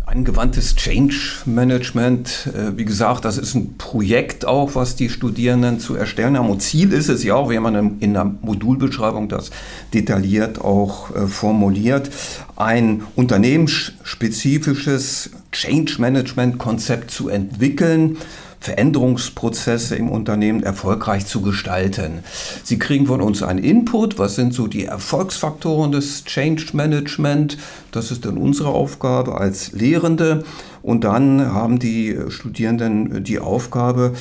Angewandtes 0.06 0.76
Change 0.76 1.16
Management, 1.46 2.50
äh, 2.54 2.76
wie 2.76 2.84
gesagt, 2.84 3.24
das 3.24 3.38
ist 3.38 3.54
ein 3.54 3.78
Projekt 3.78 4.44
auch, 4.44 4.74
was 4.74 4.96
die 4.96 5.08
Studierenden 5.08 5.80
zu 5.80 5.94
erstellen 5.94 6.36
haben. 6.36 6.50
Und 6.50 6.60
Ziel 6.60 6.92
ist 6.92 7.08
es 7.08 7.24
ja 7.24 7.34
auch, 7.34 7.48
wenn 7.48 7.62
man 7.62 7.98
in 8.00 8.12
der 8.14 8.24
Modulbeschreibung 8.24 9.28
das 9.28 9.50
detailliert 9.94 10.60
auch 10.60 11.14
äh, 11.14 11.26
formuliert, 11.26 12.10
ein 12.56 13.04
unternehmensspezifisches 13.16 15.30
Change 15.52 15.94
Management 15.98 16.58
Konzept 16.58 17.10
zu 17.10 17.28
entwickeln, 17.28 18.18
Veränderungsprozesse 18.62 19.96
im 19.96 20.08
Unternehmen 20.08 20.62
erfolgreich 20.62 21.26
zu 21.26 21.42
gestalten. 21.42 22.20
Sie 22.62 22.78
kriegen 22.78 23.06
von 23.06 23.20
uns 23.20 23.42
einen 23.42 23.58
Input, 23.58 24.20
was 24.20 24.36
sind 24.36 24.54
so 24.54 24.68
die 24.68 24.84
Erfolgsfaktoren 24.84 25.90
des 25.90 26.24
Change 26.24 26.66
Management. 26.72 27.58
Das 27.90 28.12
ist 28.12 28.24
dann 28.24 28.36
unsere 28.36 28.68
Aufgabe 28.68 29.36
als 29.36 29.72
Lehrende. 29.72 30.44
Und 30.80 31.02
dann 31.02 31.52
haben 31.52 31.80
die 31.80 32.16
Studierenden 32.28 33.24
die 33.24 33.40
Aufgabe, 33.40 34.12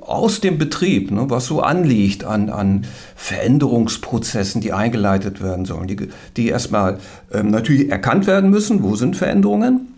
aus 0.00 0.40
dem 0.40 0.58
Betrieb, 0.58 1.12
ne, 1.12 1.26
was 1.28 1.46
so 1.46 1.60
anliegt 1.60 2.24
an, 2.24 2.50
an 2.50 2.86
Veränderungsprozessen, 3.14 4.60
die 4.60 4.72
eingeleitet 4.72 5.40
werden 5.40 5.64
sollen, 5.64 5.86
die, 5.86 6.08
die 6.36 6.48
erstmal 6.48 6.98
ähm, 7.32 7.50
natürlich 7.50 7.90
erkannt 7.90 8.26
werden 8.26 8.50
müssen, 8.50 8.82
wo 8.82 8.96
sind 8.96 9.16
Veränderungen, 9.16 9.89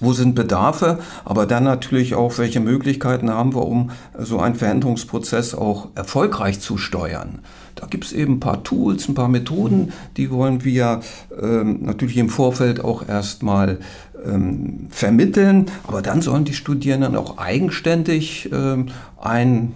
wo 0.00 0.12
sind 0.12 0.34
Bedarfe, 0.34 0.98
aber 1.24 1.46
dann 1.46 1.64
natürlich 1.64 2.14
auch, 2.14 2.38
welche 2.38 2.60
Möglichkeiten 2.60 3.30
haben 3.30 3.54
wir, 3.54 3.66
um 3.66 3.90
so 4.18 4.38
einen 4.38 4.54
Veränderungsprozess 4.54 5.54
auch 5.54 5.88
erfolgreich 5.94 6.60
zu 6.60 6.78
steuern. 6.78 7.40
Da 7.74 7.86
gibt 7.86 8.04
es 8.04 8.12
eben 8.12 8.34
ein 8.34 8.40
paar 8.40 8.64
Tools, 8.64 9.08
ein 9.08 9.14
paar 9.14 9.28
Methoden, 9.28 9.92
die 10.16 10.30
wollen 10.30 10.64
wir 10.64 11.00
ähm, 11.40 11.78
natürlich 11.82 12.16
im 12.16 12.28
Vorfeld 12.28 12.84
auch 12.84 13.08
erstmal 13.08 13.78
ähm, 14.24 14.88
vermitteln, 14.90 15.66
aber 15.86 16.02
dann 16.02 16.22
sollen 16.22 16.44
die 16.44 16.54
Studierenden 16.54 17.16
auch 17.16 17.38
eigenständig 17.38 18.50
ähm, 18.52 18.86
ein 19.20 19.74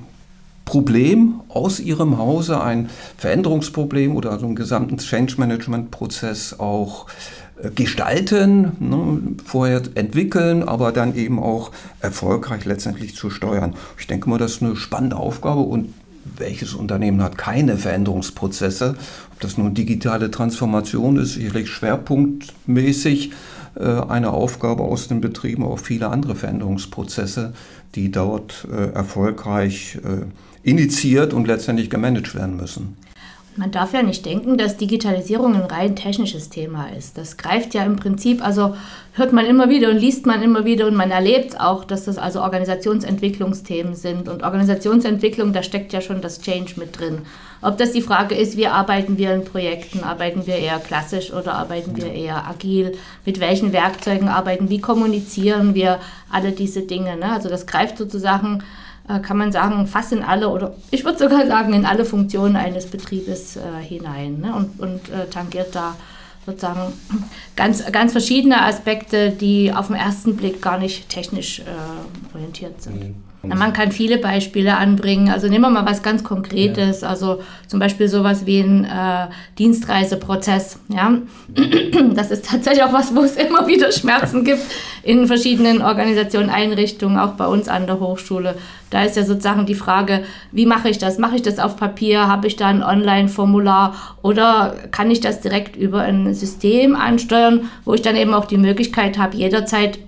Problem 0.65 1.41
aus 1.49 1.81
ihrem 1.81 2.19
Hause, 2.19 2.61
ein 2.61 2.89
Veränderungsproblem 3.19 4.17
oder 4.17 4.39
so 4.39 4.47
einen 4.47 4.57
gesamten 4.57 4.99
Change 4.99 5.35
Management 5.39 5.91
Prozess 5.91 6.59
auch 6.59 7.07
gestalten, 7.75 8.73
ne, 8.81 9.23
vorher 9.45 9.83
entwickeln, 9.95 10.63
aber 10.63 10.93
dann 10.93 11.15
eben 11.15 11.39
auch 11.39 11.71
erfolgreich 12.01 12.65
letztendlich 12.65 13.15
zu 13.15 13.31
steuern. 13.31 13.75
Ich 13.99 14.07
denke 14.07 14.29
mal, 14.29 14.39
das 14.39 14.53
ist 14.53 14.63
eine 14.63 14.77
spannende 14.77 15.17
Aufgabe 15.17 15.61
und 15.61 15.95
welches 16.37 16.75
Unternehmen 16.75 17.23
hat 17.23 17.37
keine 17.37 17.77
Veränderungsprozesse? 17.77 18.97
Ob 19.33 19.41
das 19.41 19.59
nun 19.59 19.75
digitale 19.75 20.31
Transformation 20.31 21.17
ist, 21.17 21.35
sicherlich 21.35 21.69
schwerpunktmäßig 21.69 23.33
äh, 23.75 23.85
eine 23.85 24.31
Aufgabe 24.31 24.83
aus 24.85 25.09
den 25.09 25.21
Betrieben, 25.21 25.65
auch 25.65 25.79
viele 25.79 26.09
andere 26.09 26.35
Veränderungsprozesse, 26.35 27.53
die 27.95 28.11
dort 28.11 28.67
äh, 28.73 28.93
erfolgreich 28.93 29.99
initiiert 30.63 31.33
und 31.33 31.47
letztendlich 31.47 31.91
gemanagt 31.91 32.35
werden 32.35 32.57
müssen. 32.57 32.97
Man 33.55 33.71
darf 33.71 33.93
ja 33.93 34.03
nicht 34.03 34.25
denken, 34.25 34.57
dass 34.57 34.79
Digitalisierung 34.79 35.55
ein 35.55 35.71
rein 35.71 35.95
technisches 35.95 36.49
Thema 36.49 36.87
ist. 36.97 37.19
Das 37.19 37.37
greift 37.37 37.75
ja 37.75 37.85
im 37.85 37.97
Prinzip, 37.97 38.43
also 38.43 38.75
hört 39.13 39.35
man 39.35 39.45
immer 39.45 39.69
wieder 39.69 39.91
und 39.91 39.99
liest 39.99 40.25
man 40.25 40.43
immer 40.43 40.65
wieder 40.65 40.87
und 40.87 40.95
man 40.95 41.11
erlebt 41.11 41.61
auch, 41.61 41.85
dass 41.85 42.05
das 42.05 42.17
also 42.17 42.41
Organisationsentwicklungsthemen 42.41 43.95
sind. 43.95 44.31
Und 44.31 44.43
Organisationsentwicklung, 44.43 45.53
da 45.53 45.63
steckt 45.63 45.93
ja 45.93 46.01
schon 46.01 46.23
das 46.23 46.41
Change 46.41 46.75
mit 46.77 46.99
drin. 46.99 47.19
Ob 47.61 47.77
das 47.77 47.93
die 47.93 48.01
Frage 48.01 48.35
ist, 48.35 48.57
wie 48.57 48.69
arbeiten 48.69 49.19
wir 49.19 49.35
in 49.35 49.45
Projekten? 49.45 50.03
Arbeiten 50.03 50.47
wir 50.47 50.57
eher 50.57 50.79
klassisch 50.79 51.31
oder 51.31 51.55
arbeiten 51.55 51.95
wir 51.97 52.11
eher 52.11 52.49
agil? 52.49 52.97
Mit 53.27 53.39
welchen 53.39 53.75
Werkzeugen 53.75 54.29
arbeiten? 54.29 54.71
Wie 54.71 54.81
kommunizieren 54.81 55.75
wir 55.75 56.01
alle 56.31 56.53
diese 56.53 56.83
Dinge? 56.83 57.19
Ne? 57.19 57.31
Also 57.31 57.51
das 57.51 57.67
greift 57.67 57.99
sozusagen 57.99 58.63
äh, 59.09 59.21
kann 59.21 59.37
man 59.37 59.53
sagen, 59.53 59.87
fast 59.87 60.13
in 60.13 60.23
alle 60.23 60.49
oder 60.49 60.75
ich 60.91 61.05
würde 61.05 61.19
sogar 61.19 61.47
sagen, 61.47 61.73
in 61.73 61.85
alle 61.85 62.05
Funktionen 62.05 62.57
eines 62.57 62.87
Betriebes 62.87 63.57
äh, 63.57 63.61
hinein 63.83 64.41
ne? 64.41 64.55
und, 64.55 64.81
und 64.81 65.09
äh, 65.11 65.27
tangiert 65.29 65.75
da 65.75 65.95
sozusagen 66.47 66.93
ganz, 67.57 67.91
ganz 67.93 68.13
verschiedene 68.13 68.63
Aspekte, 68.63 69.31
die 69.31 69.73
auf 69.73 69.89
den 69.89 69.97
ersten 69.97 70.37
Blick 70.37 70.61
gar 70.61 70.79
nicht 70.79 71.09
technisch 71.09 71.61
äh, 71.61 72.35
orientiert 72.35 72.83
sind. 72.83 73.01
Mhm. 73.01 73.32
Na, 73.45 73.57
man 73.57 73.73
kann 73.73 73.91
viele 73.91 74.19
Beispiele 74.19 74.77
anbringen. 74.77 75.29
Also 75.29 75.49
nehmen 75.49 75.63
wir 75.63 75.71
mal 75.71 75.87
was 75.87 76.03
ganz 76.03 76.23
Konkretes. 76.23 77.01
Ja. 77.01 77.09
Also 77.09 77.41
zum 77.67 77.81
Beispiel 77.81 78.07
sowas 78.07 78.47
wie 78.47 78.61
ein 78.61 78.85
äh, 78.85 79.27
Dienstreiseprozess. 79.59 80.79
Ja? 80.89 81.19
Das 82.15 82.31
ist 82.31 82.47
tatsächlich 82.47 82.83
auch 82.83 82.93
was, 82.93 83.15
wo 83.15 83.21
es 83.21 83.37
immer 83.37 83.67
wieder 83.67 83.91
Schmerzen 83.91 84.45
gibt 84.45 84.61
in 85.03 85.27
verschiedenen 85.27 85.83
Organisationen, 85.83 86.51
Einrichtungen, 86.51 87.19
auch 87.19 87.33
bei 87.33 87.47
uns 87.47 87.69
an 87.69 87.87
der 87.87 88.01
Hochschule. 88.01 88.55
Da 88.91 89.03
ist 89.03 89.17
ja 89.17 89.25
sozusagen 89.25 89.67
die 89.67 89.75
Frage, 89.75 90.25
wie 90.53 90.67
mache 90.67 90.89
ich 90.89 90.99
das? 90.99 91.19
Mache 91.19 91.37
ich 91.37 91.43
das 91.43 91.59
auf 91.59 91.77
Papier? 91.77 92.29
Habe 92.29 92.47
ich 92.47 92.57
da 92.57 92.67
ein 92.67 92.83
Online-Formular? 92.83 93.95
Oder 94.23 94.75
kann 94.91 95.11
ich 95.11 95.21
das 95.21 95.41
direkt 95.41 95.77
über 95.77 96.03
ein 96.03 96.35
System 96.35 96.95
ansteuern, 96.95 97.71
wo 97.85 97.95
ich 97.95 98.03
dann 98.03 98.17
eben 98.17 98.35
auch 98.35 98.45
die 98.45 98.59
Möglichkeit 98.59 99.19
habe, 99.19 99.37
jederzeit 99.37 99.99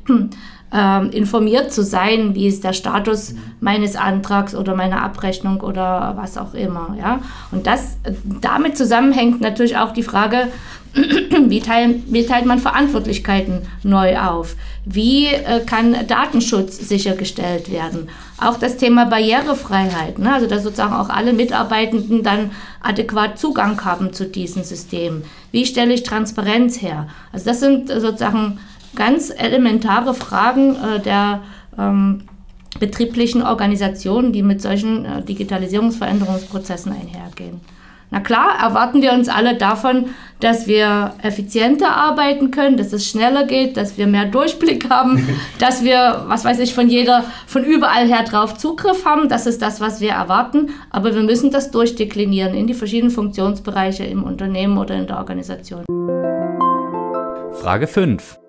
ähm, 0.75 1.11
informiert 1.11 1.73
zu 1.73 1.85
sein, 1.85 2.35
wie 2.35 2.49
ist 2.49 2.65
der 2.65 2.73
Status 2.73 3.35
meines 3.61 3.95
Antrags 3.95 4.57
oder 4.57 4.75
meiner 4.75 5.03
Abrechnung 5.03 5.61
oder 5.61 6.15
was 6.17 6.37
auch 6.37 6.53
immer. 6.53 6.97
Ja? 6.99 7.21
Und 7.53 7.69
das, 7.69 7.97
damit 8.41 8.77
zusammenhängt 8.77 9.41
natürlich 9.41 9.77
auch 9.77 9.93
die 9.93 10.03
Frage, 10.03 10.49
wie, 10.95 11.61
teilen, 11.61 12.03
wie 12.09 12.27
teilt 12.27 12.45
man 12.45 12.59
Verantwortlichkeiten 12.59 13.63
neu 13.85 14.19
auf? 14.19 14.57
Wie 14.85 15.27
äh, 15.27 15.61
kann 15.65 15.97
Datenschutz 16.09 16.77
sichergestellt 16.77 17.71
werden? 17.71 18.09
Auch 18.39 18.59
das 18.59 18.77
Thema 18.77 19.07
Barrierefreiheit, 19.07 20.19
ne? 20.19 20.35
also 20.35 20.49
dass 20.49 20.65
sozusagen 20.65 20.93
auch 20.93 21.09
alle 21.09 21.33
Mitarbeitenden 21.33 22.25
dann 22.25 22.51
adäquat 22.81 23.39
Zugang 23.39 23.83
haben 23.85 24.13
zu 24.13 24.27
diesen 24.27 24.65
Systemen. 24.65 25.25
Wie 25.53 25.67
stelle 25.67 25.95
ich 25.95 26.03
Transparenz 26.03 26.83
her? 26.83 27.07
Also 27.33 27.47
das 27.47 27.61
sind 27.61 27.89
sozusagen 27.89 28.59
ganz 28.95 29.31
elementare 29.31 30.15
Fragen 30.15 30.77
äh, 30.77 31.01
der 31.01 31.43
ähm, 31.79 32.23
betrieblichen 32.79 33.43
Organisationen, 33.43 34.33
die 34.33 34.43
mit 34.43 34.61
solchen 34.61 35.05
äh, 35.05 35.23
Digitalisierungsveränderungsprozessen 35.23 36.93
einhergehen. 36.93 37.61
Na 38.11 38.21
klar, 38.21 38.61
erwarten 38.63 39.03
wir 39.03 39.13
uns 39.13 39.29
alle 39.29 39.57
davon, 39.57 40.07
dass 40.39 40.69
wir 40.69 41.15
effizienter 41.23 41.97
arbeiten 41.97 42.53
können, 42.53 42.77
dass 42.77 42.93
es 42.93 43.09
schneller 43.09 43.45
geht, 43.45 43.77
dass 43.77 43.99
wir 43.99 44.07
mehr 44.07 44.27
Durchblick 44.27 44.89
haben, 44.91 45.27
dass 45.59 45.83
wir, 45.83 46.25
was 46.29 46.45
weiß 46.45 46.61
ich, 46.61 46.75
von 46.75 46.89
jeder, 46.89 47.25
von 47.47 47.65
überall 47.65 48.07
her 48.07 48.23
drauf 48.23 48.57
Zugriff 48.57 49.05
haben. 49.05 49.29
Das 49.29 49.47
ist 49.47 49.63
das, 49.63 49.81
was 49.81 50.01
wir 50.01 50.11
erwarten. 50.11 50.71
Aber 50.91 51.15
wir 51.15 51.23
müssen 51.23 51.51
das 51.51 51.71
durchdeklinieren 51.71 52.55
in 52.55 52.69
die 52.69 52.75
verschiedenen 52.75 53.11
Funktionsbereiche 53.11 54.05
im 54.05 54.23
Unternehmen 54.23 54.79
oder 54.79 54.95
in 54.95 55.07
der 55.07 55.17
Organisation. 55.17 55.85
Frage 57.53 57.87
5. 57.87 58.44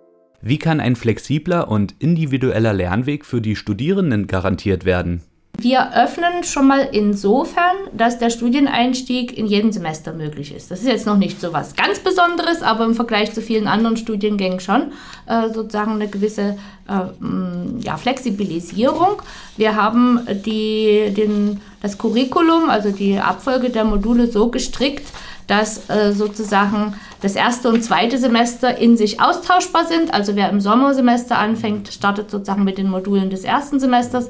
Wie 0.47 0.59
kann 0.59 0.79
ein 0.79 0.95
flexibler 0.95 1.69
und 1.69 1.95
individueller 1.97 2.71
Lernweg 2.71 3.25
für 3.25 3.41
die 3.41 3.55
Studierenden 3.55 4.27
garantiert 4.27 4.85
werden? 4.85 5.23
Wir 5.57 5.95
öffnen 5.95 6.43
schon 6.43 6.67
mal 6.67 6.87
insofern, 6.91 7.75
dass 7.93 8.19
der 8.19 8.29
Studieneinstieg 8.29 9.35
in 9.35 9.47
jedem 9.47 9.71
Semester 9.71 10.13
möglich 10.13 10.53
ist. 10.53 10.69
Das 10.69 10.81
ist 10.81 10.87
jetzt 10.87 11.07
noch 11.07 11.17
nicht 11.17 11.41
so 11.41 11.51
was 11.51 11.75
ganz 11.75 11.97
Besonderes, 11.97 12.61
aber 12.61 12.85
im 12.85 12.93
Vergleich 12.93 13.33
zu 13.33 13.41
vielen 13.41 13.65
anderen 13.65 13.97
Studiengängen 13.97 14.59
schon 14.59 14.91
äh, 15.25 15.49
sozusagen 15.51 15.93
eine 15.93 16.09
gewisse 16.09 16.57
äh, 16.87 17.81
ja, 17.81 17.97
Flexibilisierung. 17.97 19.23
Wir 19.57 19.75
haben 19.75 20.19
die, 20.45 21.11
den, 21.15 21.59
das 21.81 21.97
Curriculum, 21.97 22.69
also 22.69 22.91
die 22.91 23.17
Abfolge 23.17 23.71
der 23.71 23.85
Module 23.85 24.27
so 24.27 24.51
gestrickt, 24.51 25.07
dass 25.47 25.89
äh, 25.89 26.13
sozusagen 26.13 26.95
das 27.21 27.35
erste 27.35 27.69
und 27.69 27.83
zweite 27.83 28.17
Semester 28.17 28.77
in 28.77 28.97
sich 28.97 29.21
austauschbar 29.21 29.85
sind. 29.85 30.13
Also 30.13 30.35
wer 30.35 30.49
im 30.49 30.61
Sommersemester 30.61 31.37
anfängt, 31.37 31.89
startet 31.89 32.29
sozusagen 32.29 32.63
mit 32.63 32.77
den 32.77 32.89
Modulen 32.89 33.29
des 33.29 33.43
ersten 33.43 33.79
Semesters, 33.79 34.29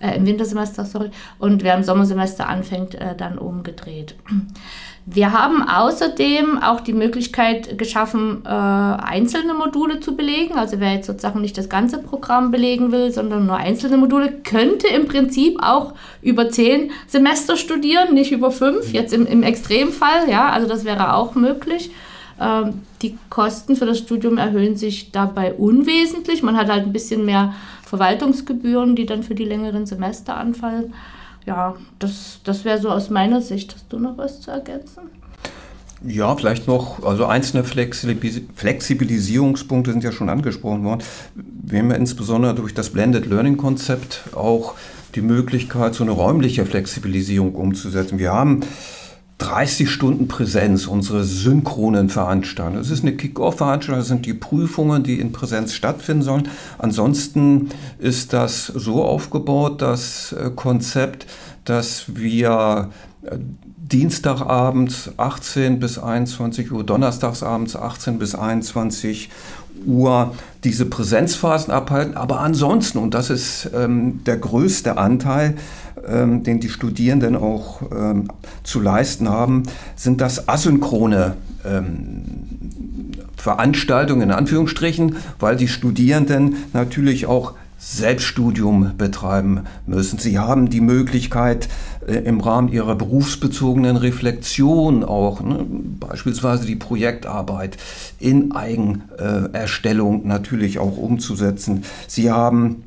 äh, 0.00 0.16
im 0.16 0.26
Wintersemester, 0.26 0.84
sorry, 0.84 1.10
und 1.38 1.62
wer 1.62 1.74
im 1.74 1.82
Sommersemester 1.82 2.48
anfängt, 2.48 2.94
äh, 2.94 3.14
dann 3.16 3.38
umgedreht. 3.38 4.14
Wir 5.06 5.32
haben 5.32 5.62
außerdem 5.62 6.62
auch 6.62 6.80
die 6.80 6.94
Möglichkeit 6.94 7.76
geschaffen, 7.76 8.42
äh, 8.46 8.48
einzelne 8.48 9.52
Module 9.52 10.00
zu 10.00 10.16
belegen. 10.16 10.54
Also 10.54 10.80
wer 10.80 10.94
jetzt 10.94 11.06
sozusagen 11.06 11.42
nicht 11.42 11.58
das 11.58 11.68
ganze 11.68 11.98
Programm 11.98 12.50
belegen 12.50 12.90
will, 12.90 13.10
sondern 13.10 13.44
nur 13.44 13.56
einzelne 13.56 13.98
Module, 13.98 14.32
könnte 14.32 14.86
im 14.88 15.06
Prinzip 15.06 15.58
auch 15.62 15.92
über 16.22 16.48
zehn 16.48 16.90
Semester 17.06 17.58
studieren, 17.58 18.14
nicht 18.14 18.32
über 18.32 18.50
fünf, 18.50 18.94
jetzt 18.94 19.12
im, 19.12 19.26
im 19.26 19.42
Extremfall. 19.42 20.30
Ja, 20.30 20.48
also 20.48 20.66
das 20.66 20.86
wäre 20.86 21.14
auch 21.14 21.34
möglich. 21.34 21.90
Ähm, 22.40 22.80
die 23.02 23.18
Kosten 23.28 23.76
für 23.76 23.84
das 23.84 23.98
Studium 23.98 24.38
erhöhen 24.38 24.76
sich 24.76 25.12
dabei 25.12 25.52
unwesentlich. 25.52 26.42
Man 26.42 26.56
hat 26.56 26.70
halt 26.70 26.86
ein 26.86 26.94
bisschen 26.94 27.26
mehr 27.26 27.52
Verwaltungsgebühren, 27.84 28.96
die 28.96 29.04
dann 29.04 29.22
für 29.22 29.34
die 29.34 29.44
längeren 29.44 29.84
Semester 29.84 30.34
anfallen 30.34 30.94
ja, 31.46 31.74
das, 31.98 32.40
das 32.44 32.64
wäre 32.64 32.80
so 32.80 32.90
aus 32.90 33.10
meiner 33.10 33.40
Sicht. 33.40 33.74
Hast 33.74 33.92
du 33.92 33.98
noch 33.98 34.16
was 34.16 34.40
zu 34.40 34.50
ergänzen? 34.50 35.02
Ja, 36.06 36.36
vielleicht 36.36 36.66
noch, 36.66 37.02
also 37.02 37.24
einzelne 37.24 37.64
Flexibilisierungspunkte 37.64 39.92
sind 39.92 40.04
ja 40.04 40.12
schon 40.12 40.28
angesprochen 40.28 40.84
worden. 40.84 41.02
Wir 41.34 41.78
haben 41.78 41.90
ja 41.90 41.96
insbesondere 41.96 42.54
durch 42.54 42.74
das 42.74 42.90
Blended 42.90 43.24
Learning 43.26 43.56
Konzept 43.56 44.24
auch 44.34 44.74
die 45.14 45.22
Möglichkeit, 45.22 45.94
so 45.94 46.04
eine 46.04 46.12
räumliche 46.12 46.66
Flexibilisierung 46.66 47.54
umzusetzen. 47.54 48.18
Wir 48.18 48.32
haben 48.32 48.60
30 49.38 49.90
Stunden 49.90 50.28
Präsenz, 50.28 50.86
unsere 50.86 51.24
synchronen 51.24 52.08
Veranstaltungen. 52.08 52.78
Das 52.78 52.90
ist 52.90 53.02
eine 53.02 53.16
Kick-Off-Veranstaltung, 53.16 54.00
das 54.00 54.08
sind 54.08 54.26
die 54.26 54.34
Prüfungen, 54.34 55.02
die 55.02 55.18
in 55.18 55.32
Präsenz 55.32 55.74
stattfinden 55.74 56.22
sollen. 56.22 56.48
Ansonsten 56.78 57.70
ist 57.98 58.32
das 58.32 58.66
so 58.66 59.02
aufgebaut, 59.04 59.82
das 59.82 60.32
äh, 60.32 60.50
Konzept, 60.54 61.26
dass 61.64 62.14
wir 62.14 62.90
äh, 63.22 63.36
Dienstagabends 63.84 65.10
18 65.18 65.78
bis 65.78 65.98
21 65.98 66.72
Uhr, 66.72 66.84
Donnerstagsabends 66.84 67.76
18 67.76 68.18
bis 68.18 68.34
21 68.34 69.30
Uhr 69.84 70.34
diese 70.64 70.86
Präsenzphasen 70.86 71.72
abhalten. 71.72 72.16
Aber 72.16 72.40
ansonsten, 72.40 72.98
und 72.98 73.12
das 73.12 73.28
ist 73.28 73.70
ähm, 73.74 74.24
der 74.24 74.38
größte 74.38 74.96
Anteil, 74.96 75.56
den 75.96 76.60
die 76.60 76.68
Studierenden 76.68 77.36
auch 77.36 77.82
ähm, 77.92 78.28
zu 78.62 78.80
leisten 78.80 79.28
haben, 79.28 79.62
sind 79.96 80.20
das 80.20 80.48
asynchrone 80.48 81.36
ähm, 81.64 82.24
Veranstaltungen 83.36 84.22
in 84.22 84.30
Anführungsstrichen, 84.30 85.16
weil 85.38 85.56
die 85.56 85.68
Studierenden 85.68 86.56
natürlich 86.72 87.26
auch 87.26 87.54
Selbststudium 87.78 88.92
betreiben 88.96 89.64
müssen. 89.86 90.18
Sie 90.18 90.38
haben 90.38 90.70
die 90.70 90.80
Möglichkeit, 90.80 91.68
äh, 92.06 92.14
im 92.14 92.40
Rahmen 92.40 92.68
ihrer 92.68 92.94
berufsbezogenen 92.94 93.96
Reflexion 93.96 95.04
auch, 95.04 95.42
ne, 95.42 95.66
beispielsweise 96.00 96.64
die 96.64 96.76
Projektarbeit 96.76 97.76
in 98.18 98.52
Eigenerstellung 98.52 100.26
natürlich 100.26 100.78
auch 100.78 100.96
umzusetzen. 100.96 101.84
Sie 102.08 102.30
haben 102.30 102.84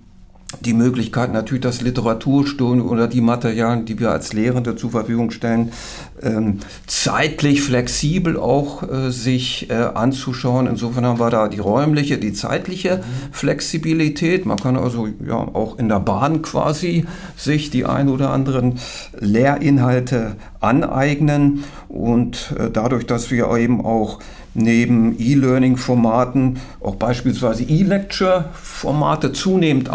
die 0.62 0.74
Möglichkeit 0.74 1.34
natürlich 1.34 1.62
das 1.62 1.82
Literaturstudium 1.82 2.88
oder 2.88 3.08
die 3.08 3.20
Materialien, 3.20 3.86
die 3.86 4.00
wir 4.00 4.12
als 4.12 4.32
Lehrende 4.32 4.78
zur 4.78 4.92
Verfügung 4.92 5.32
stellen, 5.32 5.74
ähm, 6.22 6.60
zeitlich 6.88 7.62
flexibel 7.62 8.38
auch 8.38 8.84
äh, 8.84 9.12
sich 9.12 9.70
äh, 9.70 9.74
anzuschauen. 9.74 10.68
Insofern 10.68 11.06
haben 11.06 11.20
wir 11.20 11.30
da 11.30 11.50
die 11.50 11.60
räumliche, 11.60 12.18
die 12.18 12.32
zeitliche 12.32 13.04
Flexibilität. 13.32 14.46
Man 14.46 14.58
kann 14.58 14.78
also 14.78 15.08
ja 15.08 15.36
auch 15.36 15.78
in 15.80 15.90
der 15.90 16.00
Bahn 16.00 16.42
quasi 16.42 17.06
sich 17.36 17.70
die 17.70 17.86
ein 17.86 18.08
oder 18.08 18.32
anderen 18.32 18.80
Lehrinhalte 19.20 20.38
aneignen 20.62 21.66
und 21.90 22.56
äh, 22.58 22.70
dadurch, 22.72 23.06
dass 23.06 23.32
wir 23.32 23.52
eben 23.58 23.84
auch 23.84 24.20
neben 24.58 25.16
E-Learning-Formaten 25.20 26.58
auch 26.82 26.96
beispielsweise 26.96 27.64
E-Lecture-Formate 27.64 29.32
zunehmend 29.32 29.90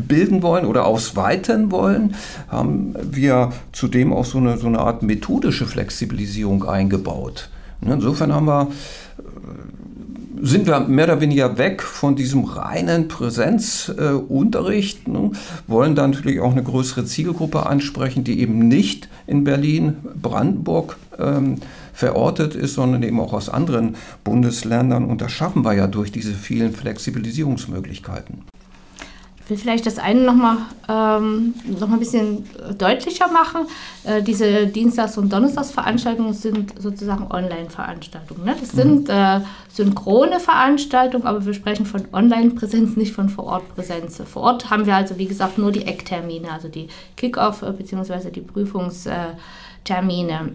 ausbilden 0.00 0.42
wollen 0.42 0.64
oder 0.66 0.86
ausweiten 0.86 1.70
wollen, 1.70 2.14
haben 2.48 2.94
wir 3.10 3.52
zudem 3.72 4.12
auch 4.12 4.24
so 4.24 4.38
eine, 4.38 4.56
so 4.58 4.66
eine 4.66 4.80
Art 4.80 5.02
methodische 5.02 5.66
Flexibilisierung 5.66 6.64
eingebaut. 6.64 7.50
Insofern 7.82 8.34
haben 8.34 8.46
wir, 8.46 8.68
äh, 9.18 10.42
sind 10.42 10.66
wir 10.66 10.80
mehr 10.80 11.04
oder 11.04 11.20
weniger 11.20 11.58
weg 11.58 11.82
von 11.82 12.16
diesem 12.16 12.44
reinen 12.44 13.08
Präsenzunterricht, 13.08 15.06
äh, 15.06 15.30
wollen 15.66 15.94
dann 15.94 16.10
natürlich 16.10 16.40
auch 16.40 16.52
eine 16.52 16.62
größere 16.62 17.04
Zielgruppe 17.04 17.66
ansprechen, 17.66 18.24
die 18.24 18.40
eben 18.40 18.68
nicht 18.68 19.08
in 19.26 19.44
Berlin, 19.44 19.96
Brandenburg 20.20 20.96
ähm, 21.18 21.56
verortet 21.92 22.54
ist, 22.54 22.74
sondern 22.74 23.02
eben 23.02 23.20
auch 23.20 23.34
aus 23.34 23.48
anderen 23.48 23.96
Bundesländern. 24.24 25.04
Und 25.04 25.20
das 25.20 25.32
schaffen 25.32 25.62
wir 25.64 25.74
ja 25.74 25.86
durch 25.86 26.10
diese 26.10 26.32
vielen 26.32 26.72
Flexibilisierungsmöglichkeiten. 26.72 28.49
Will 29.50 29.56
vielleicht 29.56 29.84
das 29.84 29.98
eine 29.98 30.20
nochmal 30.20 30.58
ähm, 30.88 31.54
noch 31.78 31.90
ein 31.90 31.98
bisschen 31.98 32.48
deutlicher 32.78 33.28
machen. 33.28 33.66
Äh, 34.04 34.22
diese 34.22 34.66
Dienstags- 34.66 35.18
und 35.18 35.32
Donnerstagsveranstaltungen 35.32 36.32
sind 36.32 36.80
sozusagen 36.80 37.30
Online-Veranstaltungen. 37.30 38.44
Ne? 38.44 38.56
Das 38.58 38.72
mhm. 38.72 38.78
sind 38.78 39.08
äh, 39.08 39.40
synchrone 39.68 40.40
Veranstaltungen, 40.40 41.26
aber 41.26 41.44
wir 41.44 41.54
sprechen 41.54 41.84
von 41.84 42.02
Online-Präsenz, 42.12 42.96
nicht 42.96 43.12
von 43.12 43.28
Vor-Ort-Präsenz. 43.28 44.22
Vor 44.24 44.42
Ort 44.42 44.70
haben 44.70 44.86
wir 44.86 44.94
also, 44.94 45.18
wie 45.18 45.26
gesagt, 45.26 45.58
nur 45.58 45.72
die 45.72 45.86
Ecktermine, 45.86 46.52
also 46.52 46.68
die 46.68 46.88
Kick-Off- 47.16 47.62
äh, 47.62 47.72
bzw. 47.72 48.30
die 48.30 48.40
Prüfungstermine. 48.40 50.52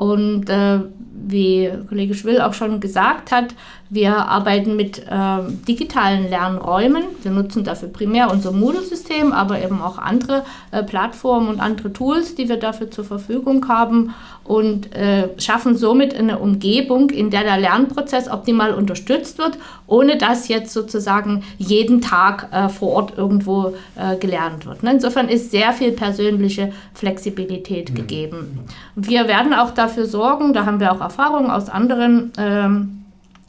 Und 0.00 0.48
äh, 0.48 0.78
wie 1.26 1.70
Kollege 1.90 2.14
Schwill 2.14 2.40
auch 2.40 2.54
schon 2.54 2.80
gesagt 2.80 3.32
hat, 3.32 3.54
wir 3.90 4.16
arbeiten 4.16 4.74
mit 4.76 5.00
äh, 5.00 5.38
digitalen 5.68 6.30
Lernräumen. 6.30 7.02
Wir 7.22 7.32
nutzen 7.32 7.64
dafür 7.64 7.88
primär 7.88 8.30
unser 8.30 8.52
Moodle-System, 8.52 9.32
aber 9.32 9.62
eben 9.62 9.82
auch 9.82 9.98
andere 9.98 10.44
äh, 10.70 10.82
Plattformen 10.82 11.48
und 11.48 11.60
andere 11.60 11.92
Tools, 11.92 12.34
die 12.34 12.48
wir 12.48 12.56
dafür 12.56 12.90
zur 12.90 13.04
Verfügung 13.04 13.68
haben 13.68 14.14
und 14.44 14.94
äh, 14.96 15.28
schaffen 15.38 15.76
somit 15.76 16.14
eine 16.14 16.38
Umgebung, 16.38 17.10
in 17.10 17.30
der 17.30 17.42
der 17.42 17.58
Lernprozess 17.58 18.30
optimal 18.30 18.72
unterstützt 18.74 19.38
wird, 19.38 19.58
ohne 19.86 20.18
dass 20.18 20.48
jetzt 20.48 20.72
sozusagen 20.72 21.42
jeden 21.58 22.00
Tag 22.00 22.48
äh, 22.52 22.68
vor 22.68 22.90
Ort 22.90 23.18
irgendwo 23.18 23.74
äh, 23.96 24.16
gelernt 24.16 24.66
wird. 24.66 24.82
Ne? 24.82 24.92
Insofern 24.92 25.28
ist 25.28 25.50
sehr 25.50 25.72
viel 25.72 25.92
persönliche 25.92 26.72
Flexibilität 26.94 27.90
mhm. 27.90 27.94
gegeben. 27.94 28.60
Wir 28.94 29.26
werden 29.26 29.52
auch 29.52 29.72
dafür 29.72 29.89
sorgen, 29.94 30.52
da 30.52 30.66
haben 30.66 30.80
wir 30.80 30.92
auch 30.92 31.00
Erfahrungen 31.00 31.50
aus 31.50 31.68
anderen 31.68 32.32
ähm, 32.38 33.04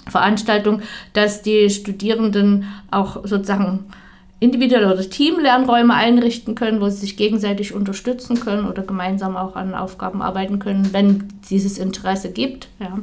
Veranstaltung, 0.07 0.81
dass 1.13 1.41
die 1.41 1.69
Studierenden 1.69 2.65
auch 2.89 3.25
sozusagen 3.25 3.85
individuelle 4.39 4.91
oder 4.91 5.07
Teamlernräume 5.07 5.93
einrichten 5.93 6.55
können, 6.55 6.81
wo 6.81 6.89
sie 6.89 6.97
sich 6.97 7.15
gegenseitig 7.15 7.73
unterstützen 7.73 8.39
können 8.39 8.67
oder 8.67 8.81
gemeinsam 8.81 9.37
auch 9.37 9.55
an 9.55 9.75
Aufgaben 9.75 10.21
arbeiten 10.21 10.57
können, 10.57 10.91
wenn 10.93 11.27
dieses 11.49 11.77
Interesse 11.77 12.31
gibt. 12.31 12.67
Ja. 12.79 12.97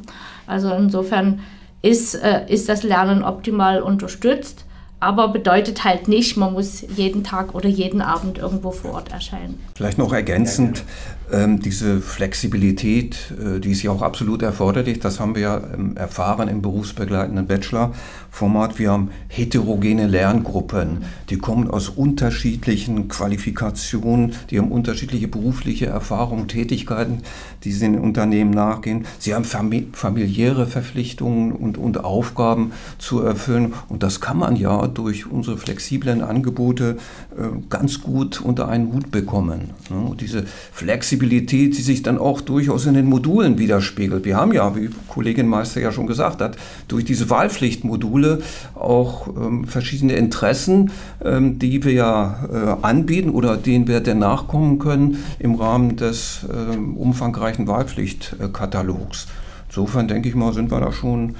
Also 0.48 0.72
insofern 0.72 1.40
ist, 1.80 2.14
äh, 2.16 2.44
ist 2.48 2.68
das 2.68 2.82
Lernen 2.82 3.22
optimal 3.22 3.80
unterstützt 3.80 4.64
aber 5.00 5.28
bedeutet 5.28 5.84
halt 5.84 6.08
nicht, 6.08 6.36
man 6.36 6.52
muss 6.52 6.84
jeden 6.96 7.22
Tag 7.22 7.54
oder 7.54 7.68
jeden 7.68 8.02
Abend 8.02 8.38
irgendwo 8.38 8.72
vor 8.72 8.94
Ort 8.94 9.12
erscheinen. 9.12 9.60
Vielleicht 9.74 9.98
noch 9.98 10.12
ergänzend, 10.12 10.82
ähm, 11.30 11.60
diese 11.60 12.00
Flexibilität, 12.00 13.34
äh, 13.38 13.60
die 13.60 13.72
ist 13.72 13.82
ja 13.82 13.90
auch 13.90 14.02
absolut 14.02 14.42
erforderlich. 14.42 15.00
Das 15.00 15.20
haben 15.20 15.34
wir 15.34 15.42
ja 15.42 15.60
ähm, 15.74 15.96
erfahren 15.96 16.48
im 16.48 16.62
berufsbegleitenden 16.62 17.46
Bachelor-Format. 17.46 18.78
Wir 18.78 18.92
haben 18.92 19.10
heterogene 19.28 20.06
Lerngruppen, 20.06 21.04
die 21.28 21.38
kommen 21.38 21.70
aus 21.70 21.90
unterschiedlichen 21.90 23.08
Qualifikationen, 23.08 24.32
die 24.50 24.58
haben 24.58 24.72
unterschiedliche 24.72 25.28
berufliche 25.28 25.86
Erfahrungen, 25.86 26.48
Tätigkeiten, 26.48 27.22
die 27.64 27.72
sie 27.72 27.86
in 27.86 27.98
Unternehmen 27.98 28.50
nachgehen. 28.50 29.06
Sie 29.18 29.34
haben 29.34 29.44
familiäre 29.44 30.66
Verpflichtungen 30.66 31.52
und, 31.52 31.76
und 31.76 32.04
Aufgaben 32.04 32.72
zu 32.98 33.20
erfüllen. 33.20 33.74
Und 33.88 34.02
das 34.02 34.20
kann 34.20 34.38
man 34.38 34.56
ja 34.56 34.86
durch 34.86 35.30
unsere 35.30 35.58
flexiblen 35.58 36.22
Angebote 36.22 36.96
äh, 37.36 37.42
ganz 37.68 38.00
gut 38.00 38.40
unter 38.40 38.68
einen 38.68 38.92
Hut 38.92 39.10
bekommen. 39.10 39.70
Ne? 39.90 40.16
Diese 40.18 40.44
Flexibilität 40.72 41.17
Flexibilität, 41.18 41.76
die 41.76 41.82
sich 41.82 42.02
dann 42.02 42.18
auch 42.18 42.40
durchaus 42.40 42.86
in 42.86 42.94
den 42.94 43.06
Modulen 43.06 43.58
widerspiegelt. 43.58 44.24
Wir 44.24 44.36
haben 44.36 44.52
ja, 44.52 44.76
wie 44.76 44.88
Kollegin 45.08 45.48
Meister 45.48 45.80
ja 45.80 45.90
schon 45.90 46.06
gesagt 46.06 46.40
hat, 46.40 46.56
durch 46.86 47.04
diese 47.04 47.28
Wahlpflichtmodule 47.28 48.40
auch 48.74 49.28
ähm, 49.28 49.64
verschiedene 49.64 50.14
Interessen, 50.14 50.92
ähm, 51.24 51.58
die 51.58 51.82
wir 51.84 51.92
ja 51.92 52.48
äh, 52.52 52.86
anbieten 52.86 53.30
oder 53.30 53.56
denen 53.56 53.88
wir 53.88 54.00
denn 54.00 54.18
nachkommen 54.18 54.78
können 54.78 55.24
im 55.38 55.56
Rahmen 55.56 55.96
des 55.96 56.46
äh, 56.48 56.76
umfangreichen 56.76 57.66
Wahlpflichtkatalogs. 57.66 59.26
Insofern 59.68 60.08
denke 60.08 60.28
ich 60.28 60.34
mal, 60.34 60.52
sind 60.52 60.70
wir 60.70 60.80
da 60.80 60.92
schon 60.92 61.34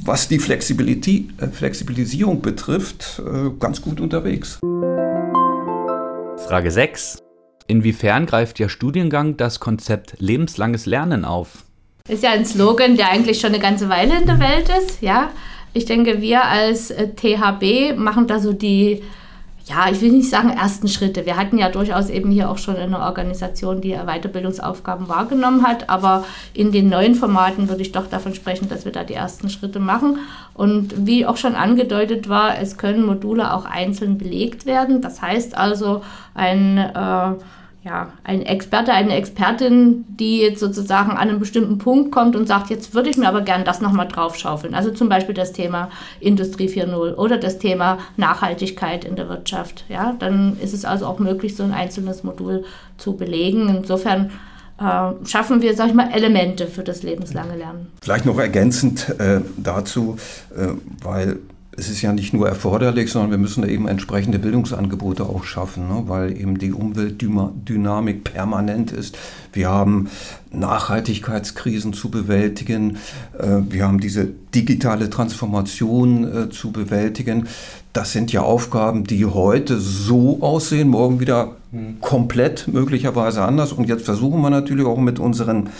was 0.00 0.28
die 0.28 0.38
Flexibilität, 0.38 1.30
äh, 1.40 1.48
Flexibilisierung 1.48 2.40
betrifft, 2.40 3.20
äh, 3.24 3.50
ganz 3.58 3.80
gut 3.82 4.00
unterwegs. 4.00 4.60
Frage 6.46 6.70
6. 6.70 7.18
Inwiefern 7.68 8.24
greift 8.24 8.58
Ihr 8.58 8.70
Studiengang 8.70 9.36
das 9.36 9.60
Konzept 9.60 10.14
lebenslanges 10.18 10.86
Lernen 10.86 11.26
auf? 11.26 11.64
Ist 12.08 12.22
ja 12.22 12.30
ein 12.30 12.46
Slogan, 12.46 12.96
der 12.96 13.10
eigentlich 13.10 13.38
schon 13.38 13.50
eine 13.50 13.60
ganze 13.60 13.90
Weile 13.90 14.18
in 14.18 14.26
der 14.26 14.40
Welt 14.40 14.70
ist. 14.70 15.02
Ja, 15.02 15.30
ich 15.74 15.84
denke, 15.84 16.22
wir 16.22 16.44
als 16.44 16.88
THB 16.88 17.94
machen 17.96 18.26
da 18.26 18.40
so 18.40 18.54
die, 18.54 19.02
ja, 19.68 19.90
ich 19.90 20.00
will 20.00 20.12
nicht 20.12 20.30
sagen 20.30 20.50
ersten 20.50 20.88
Schritte. 20.88 21.26
Wir 21.26 21.36
hatten 21.36 21.58
ja 21.58 21.68
durchaus 21.68 22.08
eben 22.08 22.30
hier 22.30 22.50
auch 22.50 22.58
schon 22.58 22.76
eine 22.76 23.00
Organisation, 23.00 23.80
die 23.80 23.94
Weiterbildungsaufgaben 23.94 25.08
wahrgenommen 25.08 25.66
hat, 25.66 25.90
aber 25.90 26.24
in 26.54 26.72
den 26.72 26.88
neuen 26.88 27.14
Formaten 27.14 27.68
würde 27.68 27.82
ich 27.82 27.92
doch 27.92 28.06
davon 28.06 28.34
sprechen, 28.34 28.68
dass 28.68 28.84
wir 28.84 28.92
da 28.92 29.04
die 29.04 29.14
ersten 29.14 29.50
Schritte 29.50 29.78
machen. 29.78 30.18
Und 30.54 31.06
wie 31.06 31.26
auch 31.26 31.36
schon 31.36 31.54
angedeutet 31.54 32.28
war, 32.28 32.58
es 32.58 32.78
können 32.78 33.04
Module 33.04 33.52
auch 33.52 33.66
einzeln 33.66 34.16
belegt 34.16 34.64
werden. 34.64 35.02
Das 35.02 35.20
heißt 35.20 35.56
also, 35.56 36.02
ein 36.34 36.78
äh, 36.78 37.34
ja, 37.88 38.12
ein 38.22 38.42
Experte, 38.42 38.92
eine 38.92 39.14
Expertin, 39.14 40.04
die 40.08 40.42
jetzt 40.42 40.60
sozusagen 40.60 41.12
an 41.12 41.16
einem 41.16 41.38
bestimmten 41.38 41.78
Punkt 41.78 42.12
kommt 42.12 42.36
und 42.36 42.46
sagt, 42.46 42.68
jetzt 42.68 42.94
würde 42.94 43.08
ich 43.08 43.16
mir 43.16 43.26
aber 43.26 43.40
gern 43.40 43.64
das 43.64 43.80
nochmal 43.80 44.06
draufschaufeln. 44.06 44.74
Also 44.74 44.90
zum 44.90 45.08
Beispiel 45.08 45.34
das 45.34 45.52
Thema 45.52 45.88
Industrie 46.20 46.68
4.0 46.68 47.14
oder 47.14 47.38
das 47.38 47.58
Thema 47.58 47.96
Nachhaltigkeit 48.18 49.06
in 49.06 49.16
der 49.16 49.30
Wirtschaft. 49.30 49.86
Ja, 49.88 50.14
dann 50.18 50.58
ist 50.60 50.74
es 50.74 50.84
also 50.84 51.06
auch 51.06 51.18
möglich, 51.18 51.56
so 51.56 51.62
ein 51.62 51.72
einzelnes 51.72 52.24
Modul 52.24 52.64
zu 52.98 53.16
belegen. 53.16 53.74
Insofern 53.74 54.32
äh, 54.78 55.26
schaffen 55.26 55.62
wir, 55.62 55.74
sag 55.74 55.88
ich 55.88 55.94
mal, 55.94 56.10
Elemente 56.12 56.66
für 56.66 56.84
das 56.84 57.02
lebenslange 57.02 57.56
Lernen. 57.56 57.90
Vielleicht 58.02 58.26
noch 58.26 58.38
ergänzend 58.38 59.08
äh, 59.18 59.40
dazu, 59.56 60.18
äh, 60.54 60.74
weil 61.02 61.38
es 61.78 61.88
ist 61.88 62.02
ja 62.02 62.12
nicht 62.12 62.32
nur 62.32 62.48
erforderlich, 62.48 63.10
sondern 63.10 63.30
wir 63.30 63.38
müssen 63.38 63.66
eben 63.68 63.86
entsprechende 63.86 64.38
Bildungsangebote 64.38 65.24
auch 65.24 65.44
schaffen, 65.44 65.88
ne? 65.88 66.02
weil 66.06 66.36
eben 66.36 66.58
die 66.58 66.72
Umweltdynamik 66.72 68.24
permanent 68.24 68.90
ist. 68.90 69.16
Wir 69.52 69.68
haben 69.68 70.08
Nachhaltigkeitskrisen 70.50 71.92
zu 71.92 72.10
bewältigen, 72.10 72.96
äh, 73.38 73.60
wir 73.68 73.86
haben 73.86 74.00
diese 74.00 74.28
digitale 74.54 75.08
Transformation 75.08 76.24
äh, 76.24 76.50
zu 76.50 76.72
bewältigen. 76.72 77.46
Das 77.92 78.12
sind 78.12 78.32
ja 78.32 78.42
Aufgaben, 78.42 79.04
die 79.04 79.24
heute 79.24 79.78
so 79.78 80.42
aussehen, 80.42 80.88
morgen 80.88 81.20
wieder 81.20 81.56
hm. 81.70 82.00
komplett 82.00 82.66
möglicherweise 82.68 83.42
anders. 83.42 83.72
Und 83.72 83.88
jetzt 83.88 84.04
versuchen 84.04 84.40
wir 84.40 84.50
natürlich 84.50 84.86
auch 84.86 84.98
mit 84.98 85.18
unseren 85.18 85.70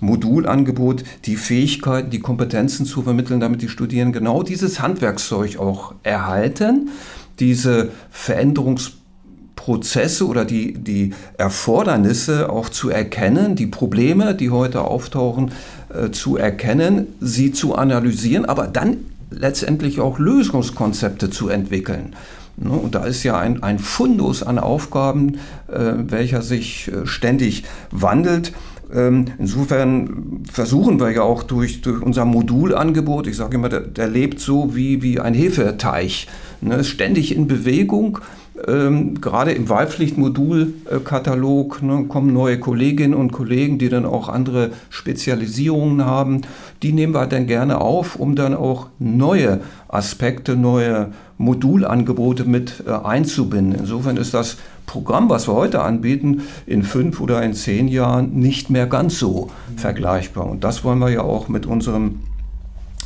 Modulangebot 0.00 1.04
die 1.24 1.36
Fähigkeiten, 1.36 2.10
die 2.10 2.20
Kompetenzen 2.20 2.86
zu 2.86 3.02
vermitteln, 3.02 3.40
damit 3.40 3.62
die 3.62 3.68
Studierenden 3.68 4.20
genau 4.20 4.42
dieses 4.42 4.80
Handwerkszeug 4.80 5.58
auch 5.58 5.94
erhalten, 6.02 6.90
diese 7.38 7.90
Veränderungsprozesse 8.10 10.26
oder 10.26 10.44
die, 10.44 10.74
die 10.74 11.14
Erfordernisse 11.38 12.50
auch 12.50 12.68
zu 12.68 12.90
erkennen, 12.90 13.56
die 13.56 13.66
Probleme, 13.66 14.34
die 14.34 14.50
heute 14.50 14.82
auftauchen, 14.82 15.52
äh, 15.92 16.10
zu 16.10 16.36
erkennen, 16.36 17.06
sie 17.20 17.52
zu 17.52 17.74
analysieren, 17.74 18.44
aber 18.44 18.66
dann 18.66 18.98
letztendlich 19.30 20.00
auch 20.00 20.18
Lösungskonzepte 20.18 21.30
zu 21.30 21.48
entwickeln. 21.48 22.14
Ne, 22.58 22.70
und 22.70 22.94
da 22.94 23.04
ist 23.04 23.22
ja 23.22 23.38
ein, 23.38 23.62
ein 23.62 23.78
Fundus 23.78 24.42
an 24.42 24.58
Aufgaben, 24.58 25.38
äh, 25.68 25.92
welcher 25.96 26.40
sich 26.40 26.88
äh, 26.88 27.06
ständig 27.06 27.64
wandelt. 27.90 28.52
Ähm, 28.94 29.26
insofern 29.38 30.42
versuchen 30.50 31.00
wir 31.00 31.10
ja 31.10 31.22
auch 31.22 31.42
durch, 31.42 31.80
durch 31.80 32.02
unser 32.02 32.24
Modulangebot, 32.24 33.26
ich 33.26 33.36
sage 33.36 33.56
immer, 33.56 33.68
der, 33.68 33.80
der, 33.80 34.08
lebt 34.08 34.38
so 34.38 34.76
wie, 34.76 35.02
wie 35.02 35.18
ein 35.18 35.34
Hefeteich, 35.34 36.28
ne, 36.60 36.84
ständig 36.84 37.34
in 37.34 37.48
Bewegung. 37.48 38.20
Ähm, 38.66 39.20
gerade 39.20 39.52
im 39.52 39.68
Wahlpflichtmodulkatalog 39.68 41.82
ne, 41.82 42.04
kommen 42.04 42.32
neue 42.32 42.58
Kolleginnen 42.58 43.12
und 43.14 43.32
Kollegen, 43.32 43.78
die 43.78 43.90
dann 43.90 44.06
auch 44.06 44.28
andere 44.28 44.70
Spezialisierungen 44.88 46.06
haben. 46.06 46.42
Die 46.82 46.92
nehmen 46.92 47.12
wir 47.12 47.26
dann 47.26 47.46
gerne 47.46 47.80
auf, 47.80 48.16
um 48.16 48.34
dann 48.34 48.54
auch 48.54 48.86
neue 48.98 49.60
Aspekte, 49.88 50.56
neue 50.56 51.12
Modulangebote 51.38 52.44
mit 52.44 52.82
äh, 52.86 52.92
einzubinden. 52.92 53.78
Insofern 53.78 54.16
ist 54.16 54.32
das 54.32 54.56
Programm, 54.86 55.28
was 55.28 55.48
wir 55.48 55.54
heute 55.54 55.82
anbieten, 55.82 56.42
in 56.66 56.82
fünf 56.82 57.20
oder 57.20 57.42
in 57.42 57.52
zehn 57.52 57.88
Jahren 57.88 58.38
nicht 58.38 58.70
mehr 58.70 58.86
ganz 58.86 59.18
so 59.18 59.50
mhm. 59.70 59.78
vergleichbar. 59.78 60.46
Und 60.46 60.64
das 60.64 60.82
wollen 60.82 61.00
wir 61.00 61.10
ja 61.10 61.22
auch 61.22 61.48
mit 61.48 61.66
unserem 61.66 62.20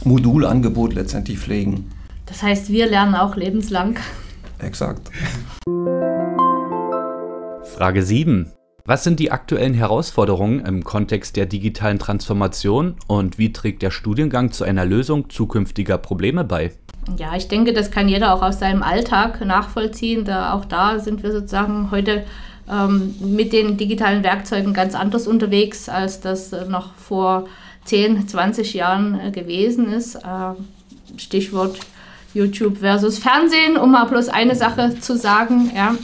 Modulangebot 0.05 0.95
letztendlich 0.95 1.39
pflegen. 1.39 1.91
Das 2.27 2.43
heißt, 2.43 2.71
wir 2.71 2.87
lernen 2.87 3.17
auch 3.17 3.35
lebenslang. 3.35 3.97
Exakt. 4.63 5.11
Frage 7.65 8.03
7. 8.03 8.53
Was 8.85 9.05
sind 9.05 9.21
die 9.21 9.31
aktuellen 9.31 9.75
Herausforderungen 9.75 10.65
im 10.65 10.85
Kontext 10.85 11.37
der 11.37 11.47
digitalen 11.47 11.99
Transformation 11.99 12.97
und 13.07 13.39
wie 13.39 13.53
trägt 13.53 13.83
der 13.83 13.91
Studiengang 13.91 14.53
zu 14.53 14.65
einer 14.65 14.85
Lösung 14.85 15.31
zukünftiger 15.31 15.99
Probleme 15.99 16.45
bei? 16.45 16.73
Ja, 17.17 17.37
ich 17.37 17.49
denke, 17.49 17.73
das 17.73 17.91
kann 17.91 18.09
jeder 18.09 18.35
auch 18.35 18.43
aus 18.43 18.59
seinem 18.59 18.83
Alltag 18.83 19.45
nachvollziehen. 19.45 20.25
Da, 20.25 20.53
auch 20.55 20.65
da 20.65 20.99
sind 20.99 21.23
wir 21.23 21.33
sozusagen 21.33 21.91
heute 21.91 22.25
ähm, 22.71 23.15
mit 23.21 23.53
den 23.53 23.77
digitalen 23.77 24.23
Werkzeugen 24.23 24.75
ganz 24.75 24.95
anders 24.95 25.27
unterwegs, 25.27 25.89
als 25.89 26.21
das 26.21 26.53
äh, 26.53 26.67
noch 26.67 26.95
vor 26.95 27.47
10, 27.85 28.29
20 28.29 28.75
Jahren 28.75 29.19
äh, 29.19 29.31
gewesen 29.31 29.93
ist. 29.93 30.17
Äh, 30.17 30.55
Stichwort 31.17 31.81
YouTube 32.35 32.79
versus 32.79 33.19
Fernsehen, 33.19 33.77
um 33.77 33.93
mal 33.93 34.05
bloß 34.05 34.29
eine 34.29 34.55
Sache 34.55 34.99
zu 35.01 35.17
sagen. 35.17 35.71
Ja. 35.75 35.95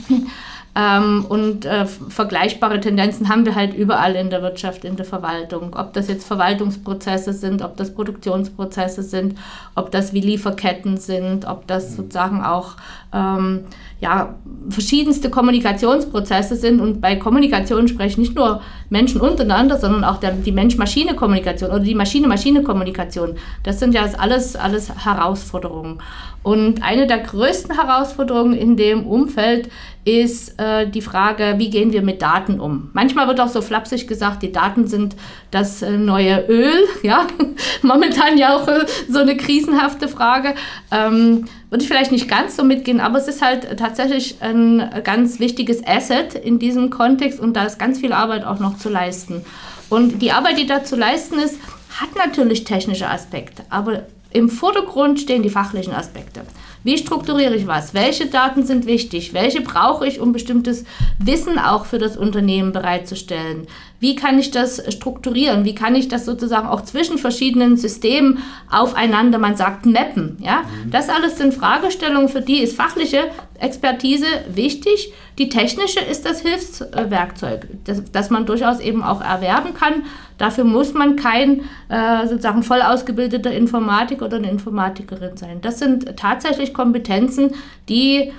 Ähm, 0.77 1.25
und 1.27 1.65
äh, 1.65 1.87
vergleichbare 1.87 2.79
Tendenzen 2.79 3.29
haben 3.29 3.45
wir 3.45 3.55
halt 3.55 3.73
überall 3.73 4.15
in 4.15 4.29
der 4.29 4.43
Wirtschaft, 4.43 4.85
in 4.85 4.95
der 4.95 5.05
Verwaltung. 5.05 5.75
Ob 5.75 5.93
das 5.93 6.07
jetzt 6.07 6.27
Verwaltungsprozesse 6.27 7.33
sind, 7.33 7.63
ob 7.63 7.77
das 7.77 7.95
Produktionsprozesse 7.95 9.01
sind, 9.01 9.39
ob 9.73 9.89
das 9.89 10.13
wie 10.13 10.19
Lieferketten 10.19 10.97
sind, 10.97 11.45
ob 11.45 11.65
das 11.65 11.89
mhm. 11.91 11.95
sozusagen 11.95 12.43
auch 12.43 12.75
ähm, 13.11 13.65
ja, 13.99 14.35
verschiedenste 14.69 15.29
Kommunikationsprozesse 15.29 16.55
sind. 16.55 16.79
Und 16.81 17.01
bei 17.01 17.15
Kommunikation 17.15 17.87
spreche 17.87 18.09
ich 18.09 18.17
nicht 18.17 18.35
nur 18.35 18.61
Menschen 18.89 19.21
untereinander, 19.21 19.77
sondern 19.77 20.03
auch 20.03 20.17
der, 20.17 20.31
die 20.31 20.51
Mensch-Maschine-Kommunikation 20.51 21.69
oder 21.69 21.79
die 21.79 21.95
Maschine-Maschine-Kommunikation. 21.95 23.35
Das 23.63 23.79
sind 23.79 23.93
ja 23.93 24.05
alles, 24.17 24.55
alles 24.55 24.91
Herausforderungen. 25.03 25.99
Und 26.43 26.81
eine 26.83 27.07
der 27.07 27.19
größten 27.19 27.75
Herausforderungen 27.75 28.53
in 28.53 28.77
dem 28.77 29.05
Umfeld 29.05 29.69
ist 30.05 30.57
äh, 30.57 30.89
die 30.89 31.01
Frage, 31.01 31.55
wie 31.57 31.69
gehen 31.69 31.91
wir 31.91 32.01
mit 32.01 32.21
Daten 32.21 32.61
um? 32.61 32.89
Manchmal 32.93 33.27
wird 33.27 33.41
auch 33.41 33.49
so 33.49 33.61
flapsig 33.61 34.07
gesagt, 34.07 34.43
die 34.43 34.53
Daten 34.53 34.87
sind 34.87 35.17
das 35.51 35.81
äh, 35.81 35.97
neue 35.97 36.45
Öl. 36.47 36.71
Ja, 37.03 37.27
momentan 37.81 38.37
ja 38.37 38.55
auch 38.55 38.67
äh, 38.67 38.85
so 39.09 39.19
eine 39.19 39.35
krisenhafte 39.35 40.07
Frage. 40.07 40.55
Ähm, 40.91 41.45
würde 41.69 41.83
ich 41.83 41.87
vielleicht 41.89 42.11
nicht 42.11 42.29
ganz 42.29 42.55
so 42.55 42.63
mitgehen, 42.63 42.99
aber 42.99 43.17
es 43.17 43.27
ist 43.27 43.41
halt 43.41 43.77
tatsächlich 43.77 44.37
ein 44.41 45.01
ganz 45.03 45.39
wichtiges 45.39 45.85
Asset 45.85 46.33
in 46.35 46.59
diesem 46.59 46.89
Kontext 46.89 47.39
und 47.39 47.53
da 47.53 47.65
ist 47.65 47.77
ganz 47.77 47.99
viel 47.99 48.13
Arbeit 48.13 48.45
auch 48.45 48.59
noch 48.59 48.77
zu 48.77 48.89
leisten. 48.89 49.43
Und 49.89 50.21
die 50.21 50.31
Arbeit, 50.31 50.57
die 50.57 50.65
da 50.65 50.83
zu 50.83 50.95
leisten 50.95 51.39
ist, 51.39 51.59
hat 51.99 52.15
natürlich 52.15 52.63
technische 52.63 53.09
Aspekte, 53.09 53.63
aber 53.69 54.03
im 54.31 54.49
Vordergrund 54.49 55.19
stehen 55.19 55.41
die 55.41 55.49
fachlichen 55.49 55.93
Aspekte. 55.93 56.41
Wie 56.83 56.97
strukturiere 56.97 57.55
ich 57.55 57.67
was? 57.67 57.93
Welche 57.93 58.27
Daten 58.27 58.65
sind 58.65 58.85
wichtig? 58.85 59.33
Welche 59.33 59.61
brauche 59.61 60.07
ich, 60.07 60.19
um 60.19 60.31
bestimmtes 60.31 60.85
Wissen 61.17 61.57
auch 61.59 61.85
für 61.85 61.97
das 61.97 62.17
Unternehmen 62.17 62.71
bereitzustellen? 62.71 63.67
Wie 63.99 64.15
kann 64.15 64.37
ich 64.37 64.51
das 64.51 64.81
strukturieren? 64.93 65.65
Wie 65.65 65.73
kann 65.73 65.95
ich 65.95 66.07
das 66.07 66.25
sozusagen 66.25 66.67
auch 66.67 66.81
zwischen 66.81 67.17
verschiedenen 67.17 67.77
Systemen 67.77 68.39
aufeinander, 68.69 69.39
man 69.39 69.55
sagt, 69.55 69.85
mappen? 69.85 70.37
Ja? 70.39 70.61
Mhm. 70.61 70.91
Das 70.91 71.09
alles 71.09 71.37
sind 71.37 71.53
Fragestellungen, 71.53 72.29
für 72.29 72.41
die 72.41 72.59
ist 72.59 72.75
fachliche 72.75 73.29
Expertise 73.59 74.27
wichtig. 74.53 75.13
Die 75.39 75.49
technische 75.49 75.99
ist 75.99 76.25
das 76.25 76.41
Hilfswerkzeug, 76.41 77.67
das, 77.85 78.03
das 78.11 78.29
man 78.29 78.45
durchaus 78.45 78.79
eben 78.79 79.03
auch 79.03 79.21
erwerben 79.21 79.73
kann. 79.73 80.03
Dafür 80.37 80.63
muss 80.63 80.93
man 80.93 81.15
kein 81.15 81.61
äh, 81.89 82.27
sozusagen 82.27 82.61
voll 82.61 82.83
ausgebildeter 82.83 83.51
Informatiker 83.51 84.25
oder 84.25 84.37
eine 84.37 84.51
Informatikerin 84.51 85.37
sein. 85.37 85.61
Das 85.61 85.79
sind 85.79 86.17
tatsächlich 86.17 86.73
Kompetenzen, 86.73 87.55
die 87.89 88.31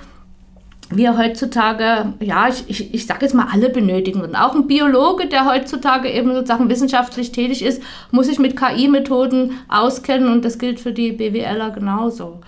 wir 0.89 1.17
heutzutage, 1.17 2.13
ja, 2.19 2.47
ich, 2.47 2.63
ich, 2.67 2.93
ich 2.93 3.05
sage 3.05 3.25
jetzt 3.25 3.33
mal, 3.33 3.47
alle 3.51 3.69
benötigen. 3.69 4.21
Und 4.21 4.35
auch 4.35 4.55
ein 4.55 4.67
Biologe, 4.67 5.27
der 5.27 5.45
heutzutage 5.45 6.09
eben 6.09 6.33
sozusagen 6.33 6.69
wissenschaftlich 6.69 7.31
tätig 7.31 7.63
ist, 7.63 7.81
muss 8.11 8.27
sich 8.27 8.39
mit 8.39 8.57
KI-Methoden 8.57 9.51
auskennen 9.67 10.31
und 10.31 10.43
das 10.45 10.57
gilt 10.57 10.79
für 10.79 10.91
die 10.91 11.11
BWLer 11.11 11.71
genauso. 11.71 12.39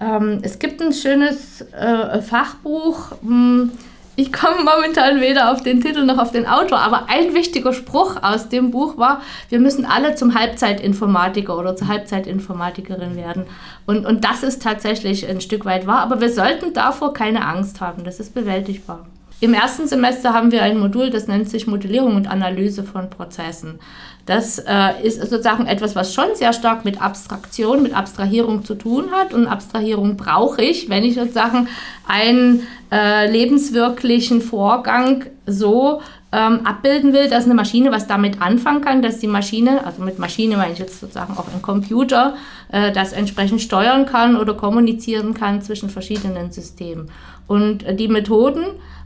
Ähm, 0.00 0.40
es 0.42 0.58
gibt 0.58 0.82
ein 0.82 0.92
schönes 0.92 1.60
äh, 1.72 2.22
Fachbuch, 2.22 3.12
mh, 3.22 3.28
hm, 3.28 3.72
ich 4.16 4.32
komme 4.32 4.64
momentan 4.64 5.20
weder 5.20 5.52
auf 5.52 5.62
den 5.62 5.80
Titel 5.80 6.04
noch 6.04 6.18
auf 6.18 6.30
den 6.30 6.46
Autor, 6.46 6.78
aber 6.78 7.08
ein 7.08 7.34
wichtiger 7.34 7.72
Spruch 7.72 8.22
aus 8.22 8.48
dem 8.48 8.70
Buch 8.70 8.96
war, 8.96 9.22
wir 9.48 9.58
müssen 9.58 9.84
alle 9.84 10.14
zum 10.14 10.34
Halbzeitinformatiker 10.34 11.58
oder 11.58 11.74
zur 11.76 11.88
Halbzeitinformatikerin 11.88 13.16
werden. 13.16 13.44
Und, 13.86 14.06
und 14.06 14.24
das 14.24 14.42
ist 14.42 14.62
tatsächlich 14.62 15.28
ein 15.28 15.40
Stück 15.40 15.64
weit 15.64 15.86
wahr, 15.86 16.00
aber 16.00 16.20
wir 16.20 16.30
sollten 16.30 16.72
davor 16.72 17.12
keine 17.12 17.46
Angst 17.46 17.80
haben, 17.80 18.04
das 18.04 18.20
ist 18.20 18.34
bewältigbar. 18.34 19.06
Im 19.40 19.52
ersten 19.52 19.86
Semester 19.86 20.32
haben 20.32 20.52
wir 20.52 20.62
ein 20.62 20.78
Modul, 20.78 21.10
das 21.10 21.26
nennt 21.26 21.50
sich 21.50 21.66
Modellierung 21.66 22.16
und 22.16 22.28
Analyse 22.28 22.82
von 22.82 23.10
Prozessen. 23.10 23.78
Das 24.26 24.58
äh, 24.58 25.02
ist 25.02 25.20
sozusagen 25.20 25.66
etwas, 25.66 25.94
was 25.94 26.14
schon 26.14 26.34
sehr 26.34 26.52
stark 26.52 26.84
mit 26.84 27.02
Abstraktion, 27.02 27.82
mit 27.82 27.94
Abstrahierung 27.94 28.64
zu 28.64 28.74
tun 28.74 29.10
hat. 29.10 29.34
Und 29.34 29.46
Abstrahierung 29.46 30.16
brauche 30.16 30.62
ich, 30.62 30.88
wenn 30.88 31.04
ich 31.04 31.16
sozusagen 31.16 31.68
einen 32.08 32.62
äh, 32.90 33.30
lebenswirklichen 33.30 34.40
Vorgang 34.40 35.26
so 35.46 36.00
ähm, 36.32 36.60
abbilden 36.64 37.12
will, 37.12 37.28
dass 37.28 37.44
eine 37.44 37.54
Maschine 37.54 37.92
was 37.92 38.06
damit 38.06 38.40
anfangen 38.40 38.80
kann, 38.80 39.02
dass 39.02 39.18
die 39.18 39.26
Maschine, 39.26 39.84
also 39.84 40.02
mit 40.02 40.18
Maschine 40.18 40.56
meine 40.56 40.72
ich 40.72 40.78
jetzt 40.78 41.00
sozusagen 41.00 41.36
auch 41.36 41.46
ein 41.54 41.60
Computer, 41.60 42.34
äh, 42.72 42.92
das 42.92 43.12
entsprechend 43.12 43.60
steuern 43.60 44.06
kann 44.06 44.36
oder 44.36 44.54
kommunizieren 44.54 45.34
kann 45.34 45.60
zwischen 45.60 45.90
verschiedenen 45.90 46.50
Systemen. 46.50 47.10
Und 47.46 47.84
äh, 47.84 47.94
die 47.94 48.08
Methoden, 48.08 48.64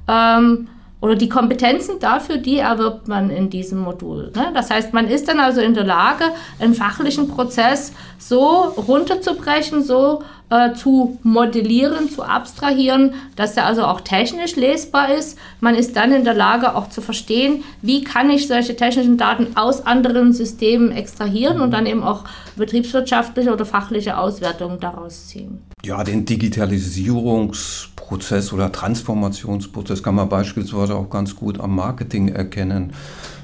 ähm, 0.09 0.69
oder 1.01 1.15
die 1.15 1.29
Kompetenzen 1.29 2.01
dafür, 2.01 2.39
die 2.39 2.59
erwirbt 2.59 3.07
man 3.07 3.31
in 3.31 3.51
diesem 3.51 3.79
Modul. 3.79 4.33
Ne? 4.35 4.51
Das 4.53 4.71
heißt, 4.71 4.93
man 4.93 5.07
ist 5.07 5.29
dann 5.29 5.39
also 5.39 5.61
in 5.61 5.75
der 5.75 5.85
Lage, 5.85 6.25
einen 6.59 6.75
fachlichen 6.75 7.29
Prozess 7.29 7.93
so 8.19 8.65
runterzubrechen, 8.77 9.85
so 9.85 10.25
äh, 10.51 10.73
zu 10.73 11.19
modellieren, 11.23 12.11
zu 12.11 12.25
abstrahieren, 12.25 13.15
dass 13.37 13.57
er 13.57 13.67
also 13.67 13.85
auch 13.85 14.01
technisch 14.01 14.57
lesbar 14.57 15.15
ist. 15.15 15.39
Man 15.61 15.77
ist 15.77 15.95
dann 15.95 16.11
in 16.11 16.25
der 16.25 16.35
Lage 16.35 16.75
auch 16.75 16.89
zu 16.89 17.01
verstehen, 17.01 17.63
wie 17.81 18.03
kann 18.03 18.29
ich 18.31 18.49
solche 18.49 18.75
technischen 18.75 19.19
Daten 19.19 19.57
aus 19.57 19.87
anderen 19.87 20.33
Systemen 20.33 20.91
extrahieren 20.91 21.61
und 21.61 21.71
dann 21.71 21.87
eben 21.87 22.03
auch 22.03 22.25
betriebswirtschaftliche 22.57 23.53
oder 23.53 23.67
fachliche 23.67 24.19
Auswertungen 24.19 24.81
daraus 24.81 25.29
ziehen. 25.29 25.63
Ja, 25.85 26.03
den 26.03 26.25
Digitalisierungsprozess 26.25 28.53
oder 28.53 28.73
Transformationsprozess 28.73 30.03
kann 30.03 30.17
man 30.17 30.29
beispielsweise 30.29 30.97
auch 30.97 31.09
ganz 31.09 31.37
gut 31.37 31.61
am 31.61 31.77
Marketing 31.77 32.27
erkennen. 32.29 32.93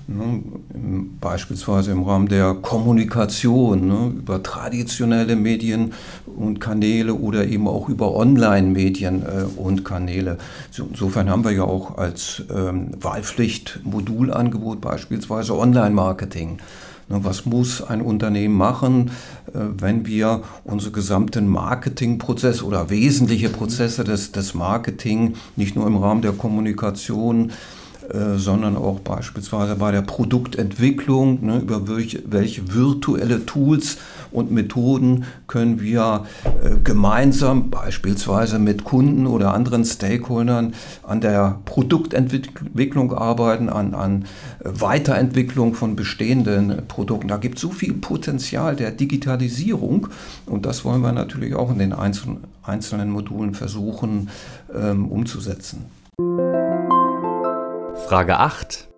Ne, 0.07 0.43
beispielsweise 1.19 1.93
im 1.93 2.03
Rahmen 2.03 2.29
der 2.29 2.53
Kommunikation 2.53 3.89
ne, 3.89 4.13
über 4.19 4.43
traditionelle 4.43 5.35
Medien 5.35 5.95
und 6.27 6.61
Kanäle 6.61 7.15
oder 7.15 7.47
eben 7.47 7.67
auch 7.67 7.89
über 7.89 8.15
Online-Medien 8.15 9.23
äh, 9.23 9.45
und 9.57 9.83
Kanäle. 9.83 10.37
So, 10.71 10.87
insofern 10.91 11.31
haben 11.31 11.45
wir 11.45 11.53
ja 11.53 11.65
auch 11.65 11.97
als 11.97 12.43
ähm, 12.55 12.91
Wahlpflicht-Modulangebot 13.01 14.83
beispielsweise 14.83 15.57
Online-Marketing. 15.57 16.59
Was 17.09 17.45
muss 17.45 17.83
ein 17.83 18.01
Unternehmen 18.01 18.55
machen, 18.55 19.11
äh, 19.49 19.59
wenn 19.79 20.07
wir 20.07 20.43
unsere 20.65 20.93
gesamten 20.93 21.49
Marketingprozesse 21.49 22.65
oder 22.65 22.91
wesentliche 22.91 23.49
Prozesse 23.49 24.05
des, 24.05 24.33
des 24.33 24.55
Marketing 24.55 25.35
nicht 25.57 25.77
nur 25.77 25.87
im 25.87 25.97
Rahmen 25.97 26.23
der 26.23 26.33
Kommunikation 26.33 27.53
äh, 28.13 28.37
sondern 28.37 28.77
auch 28.77 29.01
beispielsweise 29.01 29.77
bei 29.77 29.91
der 29.91 30.03
Produktentwicklung, 30.03 31.43
ne, 31.43 31.61
über 31.61 31.89
welche, 31.89 32.23
welche, 32.27 32.75
virtuelle 32.75 33.47
Tools 33.47 33.97
und 34.35 34.51
Methoden 34.51 35.25
können 35.47 35.81
wir 35.81 36.27
äh, 36.45 36.77
gemeinsam 36.83 37.71
beispielsweise 37.71 38.59
mit 38.59 38.85
Kunden 38.85 39.27
oder 39.27 39.55
anderen 39.55 39.85
Stakeholdern 39.85 40.75
an 41.03 41.21
der 41.21 41.61
Produktentwicklung 41.65 43.13
arbeiten, 43.13 43.69
an, 43.69 43.95
an 43.95 44.25
Weiterentwicklung 44.61 45.75
von 45.75 45.97
bestehenden 45.97 46.83
Produkten. 46.89 47.29
Da 47.29 47.37
gibt 47.37 47.57
es 47.57 47.63
so 47.63 47.71
viel 47.71 47.95
Potenzial 47.95 48.77
der 48.77 48.91
Digitalisierung 48.91 50.09
und 50.47 50.67
das 50.67 50.85
wollen 50.85 51.03
wir 51.03 51.13
natürlich 51.13 51.55
auch 51.55 51.71
in 51.71 51.79
den 51.79 51.93
einzelnen, 51.93 52.45
einzelnen 52.63 53.11
Modulen 53.11 53.55
versuchen 53.55 54.31
ähm, 54.75 55.07
umzusetzen. 55.07 55.85
Frage 58.07 58.39
8. 58.39 58.89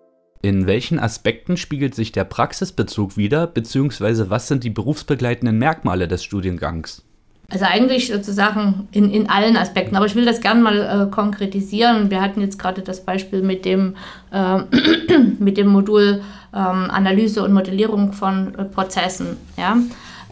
In 0.41 0.67
welchen 0.67 0.99
Aspekten 0.99 1.57
spiegelt 1.57 1.95
sich 1.95 2.11
der 2.11 2.23
Praxisbezug 2.23 3.17
wider, 3.17 3.47
beziehungsweise 3.47 4.29
was 4.29 4.47
sind 4.47 4.63
die 4.63 4.69
berufsbegleitenden 4.69 5.57
Merkmale 5.57 6.07
des 6.07 6.23
Studiengangs? 6.23 7.03
Also 7.49 7.63
eigentlich 7.63 8.07
sozusagen 8.07 8.89
in, 8.91 9.09
in 9.09 9.29
allen 9.29 9.55
Aspekten, 9.55 9.95
aber 9.95 10.05
ich 10.05 10.15
will 10.15 10.25
das 10.25 10.41
gerne 10.41 10.61
mal 10.61 11.07
äh, 11.07 11.09
konkretisieren. 11.09 12.11
Wir 12.11 12.21
hatten 12.21 12.41
jetzt 12.41 12.59
gerade 12.59 12.81
das 12.81 13.05
Beispiel 13.05 13.41
mit 13.41 13.63
dem, 13.63 13.95
äh, 14.31 14.59
mit 15.39 15.57
dem 15.57 15.67
Modul 15.67 16.21
ähm, 16.53 16.91
Analyse 16.91 17.43
und 17.43 17.53
Modellierung 17.53 18.11
von 18.11 18.53
äh, 18.55 18.65
Prozessen. 18.65 19.37
Ja? 19.57 19.77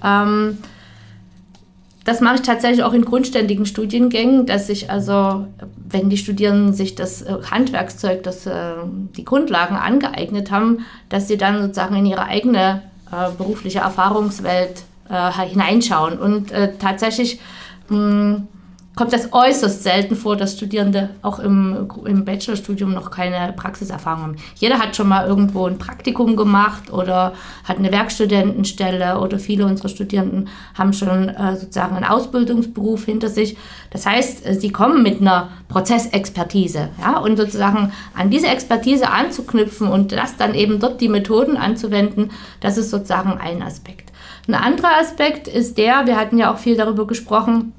Ähm, 0.04 0.58
das 2.06 2.22
mache 2.22 2.36
ich 2.36 2.42
tatsächlich 2.44 2.84
auch 2.84 2.94
in 2.94 3.04
grundständigen 3.04 3.66
Studiengängen, 3.66 4.46
dass 4.46 4.70
ich 4.70 4.92
also, 4.92 5.48
wenn 5.90 6.10
die 6.10 6.18
Studierenden 6.18 6.72
sich 6.72 6.94
das 6.94 7.24
äh, 7.24 7.34
Handwerkszeug, 7.50 8.22
das, 8.22 8.46
äh, 8.46 8.76
die 9.18 9.26
Grundlagen 9.26 9.76
angeeignet 9.76 10.52
haben, 10.52 10.86
dass 11.10 11.28
sie 11.28 11.38
dann 11.38 11.62
sozusagen 11.62 11.96
in 11.96 12.06
ihre 12.06 12.26
eigene 12.26 12.84
äh, 13.12 13.32
berufliche 13.36 13.80
Erfahrungswelt 13.80 14.84
äh, 15.10 15.32
hineinschauen. 15.32 16.20
Und 16.20 16.52
äh, 16.52 16.74
tatsächlich 16.80 17.40
mh, 17.90 17.98
hm, 17.98 18.48
kommt 18.96 19.12
das 19.12 19.34
äußerst 19.34 19.84
selten 19.84 20.16
vor, 20.16 20.36
dass 20.36 20.54
Studierende 20.54 21.10
auch 21.22 21.40
im, 21.40 21.90
im 22.06 22.26
Bachelorstudium 22.26 22.94
noch 22.94 23.12
keine 23.12 23.54
Praxiserfahrung 23.54 24.24
haben. 24.24 24.36
Jeder 24.56 24.80
hat 24.80 24.96
schon 24.96 25.10
mal 25.10 25.28
irgendwo 25.28 25.66
ein 25.68 25.78
Praktikum 25.78 26.36
gemacht 26.36 26.92
oder 26.92 27.34
hat 27.66 27.78
eine 27.78 27.92
Werkstudentenstelle 27.92 29.20
oder 29.20 29.38
viele 29.38 29.66
unserer 29.66 29.90
Studierenden 29.90 30.50
haben 30.78 30.94
schon 30.94 31.30
äh, 31.30 31.58
sozusagen 31.58 31.96
einen 31.96 32.06
Ausbildungsberuf 32.06 33.06
hinter 33.06 33.30
sich. 33.30 33.58
Das 33.92 34.06
heißt, 34.06 34.46
äh, 34.46 34.54
sie 34.56 34.72
kommen 34.72 35.04
mit 35.04 35.20
einer 35.20 35.50
Prozessexpertise 35.68 36.90
ja, 37.02 37.18
und 37.18 37.38
sozusagen 37.38 37.92
an 38.16 38.30
diese 38.30 38.48
Expertise 38.48 39.10
anzuknüpfen 39.10 39.88
und 39.88 40.12
das 40.14 40.38
dann 40.38 40.56
eben 40.56 40.80
dort 40.80 41.02
die 41.02 41.10
Methoden 41.10 41.58
anzuwenden, 41.58 42.32
das 42.62 42.78
ist 42.78 42.90
sozusagen 42.90 43.38
ein 43.40 43.62
Aspekt. 43.62 44.12
Ein 44.48 44.56
anderer 44.56 45.00
Aspekt 45.02 45.48
ist 45.48 45.78
der, 45.78 46.06
wir 46.06 46.18
hatten 46.18 46.38
ja 46.38 46.54
auch 46.54 46.60
viel 46.60 46.78
darüber 46.78 47.08
gesprochen, 47.08 47.74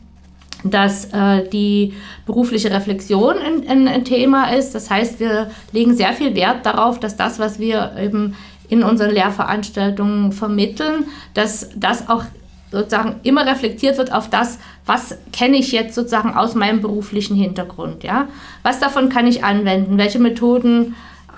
dass 0.71 1.07
äh, 1.13 1.49
die 1.49 1.95
berufliche 2.27 2.71
Reflexion 2.71 3.37
ein, 3.39 4.05
Thema 4.05 4.53
ist. 4.53 4.75
Das 4.75 4.91
heißt, 4.91 5.21
wir 5.21 5.51
legen 5.73 5.95
sehr 5.95 6.13
viel 6.13 6.35
Wert 6.35 6.67
darauf, 6.67 7.01
dass 7.01 7.17
das, 7.17 7.39
was 7.39 7.59
wir 7.59 7.93
eben 7.99 8.37
in 8.69 8.83
unseren 8.83 9.11
Lehrveranstaltungen 9.11 10.33
vermitteln, 10.33 11.07
dass 11.35 11.71
das 11.77 12.09
auch 12.09 12.25
sozusagen 12.71 13.21
immer 13.23 13.47
reflektiert 13.47 13.97
wird 13.97 14.13
auf 14.13 14.29
das, 14.29 14.59
was 14.85 15.17
kenne 15.33 15.57
ich 15.57 15.73
jetzt 15.73 15.95
sozusagen 15.95 16.35
aus 16.35 16.55
meinem 16.55 16.81
beruflichen 16.81 17.37
Hintergrund. 17.37 18.03
Ja? 18.03 18.29
Was 18.63 18.81
davon 18.81 19.09
kann 19.09 19.27
ich 19.27 19.45
anwenden? 19.45 19.99
Welche 19.99 20.19
Methoden 20.19 20.95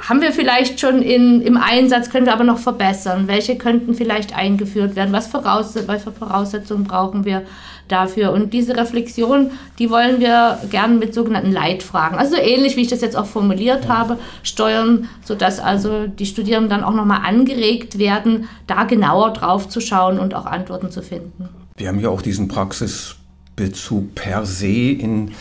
haben 0.09 0.21
wir 0.21 0.33
vielleicht 0.33 0.79
schon 0.81 1.03
in, 1.03 1.43
im 1.43 1.57
Einsatz, 1.57 2.11
können 2.11 2.27
wir 2.27 2.33
aber 2.33 2.45
noch 2.45 2.59
verbessern? 2.59 3.27
Welche 3.27 3.57
könnten 3.57 3.95
vielleicht 3.95 4.37
eingeführt 4.37 4.97
werden? 4.97 5.13
Was 5.13 5.27
Voraus 5.27 5.75
welche 5.75 6.13
Voraussetzungen 6.13 6.85
brauchen 6.85 7.25
wir? 7.25 7.43
Dafür. 7.89 8.33
Und 8.33 8.53
diese 8.53 8.77
Reflexion, 8.77 9.51
die 9.79 9.91
wollen 9.91 10.21
wir 10.21 10.59
gerne 10.71 10.95
mit 10.95 11.15
sogenannten 11.15 11.53
Leitfragen, 11.53 12.19
also 12.19 12.37
ähnlich 12.37 12.77
wie 12.77 12.83
ich 12.83 12.89
das 12.89 13.01
jetzt 13.01 13.17
auch 13.17 13.27
formuliert 13.27 13.89
habe, 13.89 14.19
steuern, 14.43 15.09
sodass 15.25 15.61
also 15.61 16.07
die 16.07 16.27
Studierenden 16.27 16.71
dann 16.71 16.85
auch 16.85 16.95
nochmal 16.95 17.21
angeregt 17.25 17.99
werden, 17.99 18.49
da 18.67 18.85
genauer 18.85 19.33
drauf 19.33 19.69
zu 19.69 19.81
schauen 19.81 20.19
und 20.19 20.35
auch 20.35 20.47
Antworten 20.47 20.91
zu 20.91 21.03
finden. 21.03 21.49
Wir 21.77 21.89
haben 21.89 22.01
ja 22.01 22.09
auch 22.09 22.23
diesen 22.23 22.49
Praxisbezug 22.49 24.15
per 24.15 24.45
se 24.47 24.67
in 24.67 25.33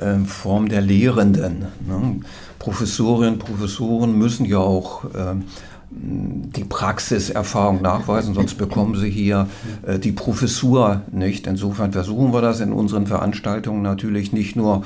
äh, 0.00 0.18
Form 0.24 0.68
der 0.68 0.80
Lehrenden. 0.80 1.66
Ne? 1.86 2.20
Professorinnen, 2.58 3.38
Professoren 3.38 4.16
müssen 4.16 4.46
ja 4.46 4.58
auch 4.58 5.04
äh, 5.04 5.34
die 5.96 6.64
Praxiserfahrung 6.64 7.80
nachweisen, 7.80 8.34
sonst 8.34 8.54
bekommen 8.54 8.96
sie 8.96 9.10
hier 9.10 9.48
äh, 9.86 9.98
die 9.98 10.12
Professur 10.12 11.02
nicht. 11.12 11.46
Insofern 11.46 11.92
versuchen 11.92 12.32
wir 12.32 12.40
das 12.40 12.60
in 12.60 12.72
unseren 12.72 13.06
Veranstaltungen 13.06 13.82
natürlich 13.82 14.32
nicht 14.32 14.56
nur 14.56 14.82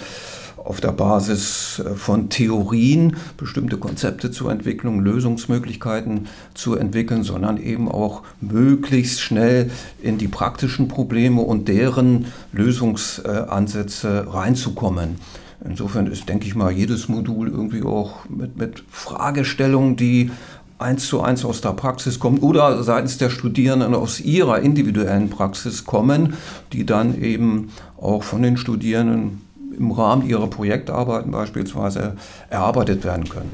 auf 0.56 0.80
der 0.80 0.92
Basis 0.92 1.78
äh, 1.78 1.94
von 1.94 2.28
Theorien 2.28 3.16
bestimmte 3.36 3.78
Konzepte 3.78 4.30
zur 4.30 4.52
Entwicklung, 4.52 5.00
Lösungsmöglichkeiten 5.00 6.28
zu 6.54 6.76
entwickeln, 6.76 7.22
sondern 7.22 7.56
eben 7.56 7.90
auch 7.90 8.22
möglichst 8.40 9.20
schnell 9.20 9.70
in 10.02 10.18
die 10.18 10.28
praktischen 10.28 10.88
Probleme 10.88 11.40
und 11.40 11.68
deren 11.68 12.26
Lösungsansätze 12.52 14.26
reinzukommen. 14.30 15.16
Insofern 15.64 16.06
ist, 16.06 16.28
denke 16.28 16.46
ich 16.46 16.54
mal, 16.54 16.70
jedes 16.70 17.08
Modul 17.08 17.48
irgendwie 17.48 17.82
auch 17.82 18.28
mit, 18.28 18.56
mit 18.56 18.84
Fragestellungen, 18.90 19.96
die 19.96 20.30
eins 20.78 21.06
zu 21.06 21.20
eins 21.20 21.44
aus 21.44 21.60
der 21.60 21.72
Praxis 21.72 22.18
kommen 22.18 22.38
oder 22.38 22.82
seitens 22.82 23.18
der 23.18 23.30
Studierenden 23.30 23.94
aus 23.94 24.20
ihrer 24.20 24.60
individuellen 24.60 25.28
Praxis 25.30 25.84
kommen, 25.84 26.34
die 26.72 26.86
dann 26.86 27.20
eben 27.20 27.72
auch 28.00 28.22
von 28.22 28.42
den 28.42 28.56
Studierenden 28.56 29.42
im 29.76 29.90
Rahmen 29.90 30.26
ihrer 30.26 30.48
Projektarbeiten 30.48 31.30
beispielsweise 31.30 32.16
erarbeitet 32.50 33.04
werden 33.04 33.28
können. 33.28 33.50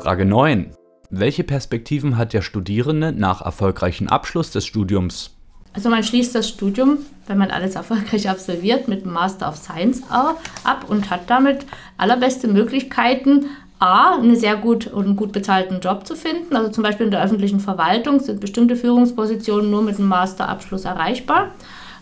Frage 0.00 0.24
9. 0.24 0.70
Welche 1.10 1.44
Perspektiven 1.44 2.16
hat 2.18 2.32
der 2.32 2.42
Studierende 2.42 3.12
nach 3.12 3.40
erfolgreichem 3.40 4.08
Abschluss 4.08 4.50
des 4.50 4.66
Studiums? 4.66 5.30
Also 5.72 5.90
man 5.90 6.02
schließt 6.02 6.34
das 6.34 6.48
Studium, 6.48 6.98
wenn 7.26 7.38
man 7.38 7.50
alles 7.50 7.74
erfolgreich 7.74 8.28
absolviert, 8.30 8.88
mit 8.88 9.04
dem 9.04 9.12
Master 9.12 9.48
of 9.48 9.56
Science 9.56 10.02
ab 10.10 10.86
und 10.88 11.10
hat 11.10 11.28
damit 11.28 11.66
allerbeste 11.98 12.48
Möglichkeiten, 12.48 13.46
A, 13.78 14.16
einen 14.16 14.36
sehr 14.36 14.56
gut 14.56 14.86
und 14.86 15.16
gut 15.16 15.32
bezahlten 15.32 15.80
Job 15.80 16.06
zu 16.06 16.16
finden. 16.16 16.56
Also 16.56 16.70
zum 16.70 16.82
Beispiel 16.82 17.06
in 17.06 17.12
der 17.12 17.22
öffentlichen 17.22 17.60
Verwaltung 17.60 18.20
sind 18.20 18.40
bestimmte 18.40 18.76
Führungspositionen 18.76 19.70
nur 19.70 19.82
mit 19.82 19.98
einem 19.98 20.08
Masterabschluss 20.08 20.84
erreichbar. 20.84 21.50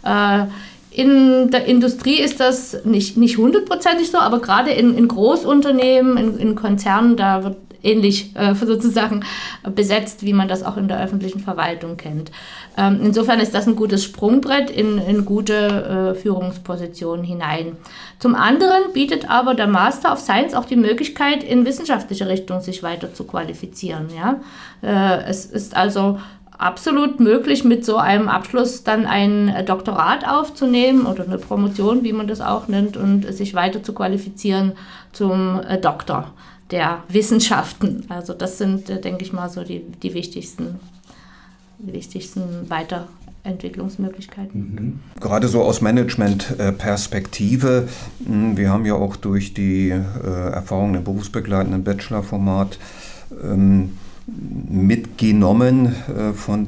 Äh, 0.04 0.44
in 0.90 1.50
der 1.50 1.64
Industrie 1.64 2.20
ist 2.20 2.38
das 2.38 2.84
nicht, 2.84 3.16
nicht 3.16 3.36
hundertprozentig 3.36 4.10
so, 4.12 4.18
aber 4.18 4.40
gerade 4.40 4.70
in, 4.70 4.96
in 4.96 5.08
Großunternehmen, 5.08 6.16
in, 6.16 6.38
in 6.38 6.54
Konzernen, 6.54 7.16
da 7.16 7.42
wird 7.42 7.56
ähnlich 7.84 8.34
äh, 8.34 8.54
sozusagen 8.66 9.24
besetzt, 9.74 10.24
wie 10.24 10.32
man 10.32 10.48
das 10.48 10.62
auch 10.62 10.76
in 10.76 10.88
der 10.88 11.02
öffentlichen 11.02 11.40
Verwaltung 11.40 11.96
kennt. 11.96 12.30
Ähm, 12.76 13.00
insofern 13.02 13.40
ist 13.40 13.54
das 13.54 13.66
ein 13.66 13.76
gutes 13.76 14.04
Sprungbrett 14.04 14.70
in, 14.70 14.98
in 14.98 15.24
gute 15.24 15.54
äh, 15.54 16.14
Führungspositionen 16.14 17.24
hinein. 17.24 17.76
Zum 18.18 18.34
anderen 18.34 18.92
bietet 18.92 19.30
aber 19.30 19.54
der 19.54 19.66
Master 19.66 20.12
of 20.12 20.18
Science 20.18 20.54
auch 20.54 20.64
die 20.64 20.76
Möglichkeit, 20.76 21.44
in 21.44 21.64
wissenschaftliche 21.64 22.28
Richtung 22.28 22.60
sich 22.60 22.82
weiter 22.82 23.14
zu 23.14 23.24
qualifizieren. 23.24 24.08
Ja? 24.14 24.40
Äh, 24.82 25.24
es 25.28 25.46
ist 25.46 25.76
also 25.76 26.18
absolut 26.58 27.20
möglich, 27.20 27.64
mit 27.64 27.84
so 27.84 27.96
einem 27.96 28.28
Abschluss 28.28 28.84
dann 28.84 29.06
ein 29.06 29.64
Doktorat 29.66 30.26
aufzunehmen 30.26 31.06
oder 31.06 31.24
eine 31.24 31.38
Promotion, 31.38 32.04
wie 32.04 32.12
man 32.12 32.28
das 32.28 32.40
auch 32.40 32.68
nennt, 32.68 32.96
und 32.96 33.32
sich 33.32 33.54
weiter 33.54 33.82
zu 33.82 33.92
qualifizieren 33.92 34.72
zum 35.12 35.60
äh, 35.60 35.78
Doktor 35.78 36.32
der 36.74 37.02
Wissenschaften. 37.08 38.04
Also 38.08 38.34
das 38.34 38.58
sind, 38.58 38.90
äh, 38.90 39.00
denke 39.00 39.22
ich 39.22 39.32
mal, 39.32 39.48
so 39.48 39.62
die, 39.62 39.82
die 40.02 40.12
wichtigsten, 40.12 40.80
die 41.78 41.92
wichtigsten 41.92 42.68
Weiterentwicklungsmöglichkeiten. 42.68 44.60
Mhm. 44.60 44.98
Gerade 45.20 45.46
so 45.46 45.62
aus 45.62 45.80
Management-Perspektive, 45.80 47.88
hm, 48.26 48.56
wir 48.56 48.70
haben 48.70 48.84
ja 48.86 48.94
auch 48.94 49.14
durch 49.14 49.54
die 49.54 49.90
äh, 49.90 50.50
Erfahrungen 50.52 50.96
im 50.96 51.04
berufsbegleitenden 51.04 51.84
Bachelor-Format 51.84 52.80
ähm, 53.44 53.90
mitgenommen 54.26 55.94
äh, 56.08 56.32
von 56.32 56.64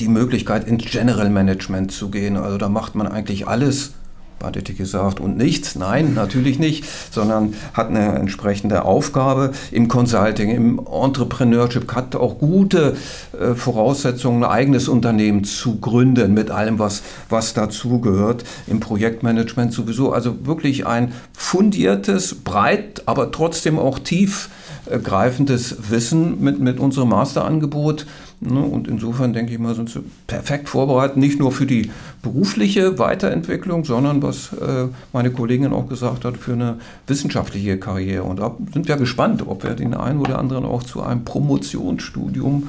die 0.00 0.08
Möglichkeit 0.08 0.66
ins 0.66 0.84
General 0.84 1.30
Management 1.30 1.92
zu 1.92 2.10
gehen. 2.10 2.36
Also 2.36 2.58
da 2.58 2.68
macht 2.68 2.94
man 2.94 3.06
eigentlich 3.06 3.48
alles 3.48 3.94
Badete 4.38 4.74
gesagt, 4.74 5.18
und 5.18 5.36
nichts. 5.36 5.76
Nein, 5.76 6.14
natürlich 6.14 6.58
nicht, 6.58 6.84
sondern 7.10 7.54
hat 7.72 7.88
eine 7.88 8.16
entsprechende 8.16 8.84
Aufgabe 8.84 9.52
im 9.72 9.88
Consulting, 9.88 10.50
im 10.50 10.78
Entrepreneurship, 10.78 11.92
hat 11.94 12.14
auch 12.16 12.38
gute 12.38 12.96
äh, 13.40 13.54
Voraussetzungen, 13.54 14.44
ein 14.44 14.50
eigenes 14.50 14.88
Unternehmen 14.88 15.44
zu 15.44 15.80
gründen 15.80 16.34
mit 16.34 16.50
allem, 16.50 16.78
was, 16.78 17.02
was 17.28 17.54
dazu 17.54 18.00
gehört. 18.00 18.44
Im 18.66 18.80
Projektmanagement 18.80 19.72
sowieso. 19.72 20.12
Also 20.12 20.46
wirklich 20.46 20.86
ein 20.86 21.12
fundiertes, 21.32 22.34
breit, 22.34 23.02
aber 23.06 23.32
trotzdem 23.32 23.78
auch 23.78 23.98
tiefgreifendes 23.98 25.90
Wissen 25.90 26.42
mit, 26.42 26.60
mit 26.60 26.78
unserem 26.78 27.08
Masterangebot 27.08 28.06
Ne? 28.40 28.60
Und 28.60 28.86
insofern 28.86 29.32
denke 29.32 29.52
ich 29.52 29.58
mal, 29.58 29.74
sind 29.74 29.88
sie 29.88 30.00
perfekt 30.26 30.68
vorbereitet, 30.68 31.16
nicht 31.16 31.38
nur 31.38 31.52
für 31.52 31.64
die 31.64 31.90
berufliche 32.22 32.98
Weiterentwicklung, 32.98 33.84
sondern 33.84 34.22
was 34.22 34.52
äh, 34.52 34.88
meine 35.12 35.30
Kollegin 35.30 35.72
auch 35.72 35.88
gesagt 35.88 36.24
hat, 36.26 36.36
für 36.36 36.52
eine 36.52 36.76
wissenschaftliche 37.06 37.78
Karriere. 37.78 38.24
Und 38.24 38.38
da 38.38 38.54
sind 38.74 38.88
wir 38.88 38.96
gespannt, 38.96 39.46
ob 39.46 39.64
wir 39.64 39.74
den 39.74 39.94
einen 39.94 40.20
oder 40.20 40.38
anderen 40.38 40.66
auch 40.66 40.82
zu 40.82 41.02
einem 41.02 41.24
Promotionsstudium. 41.24 42.68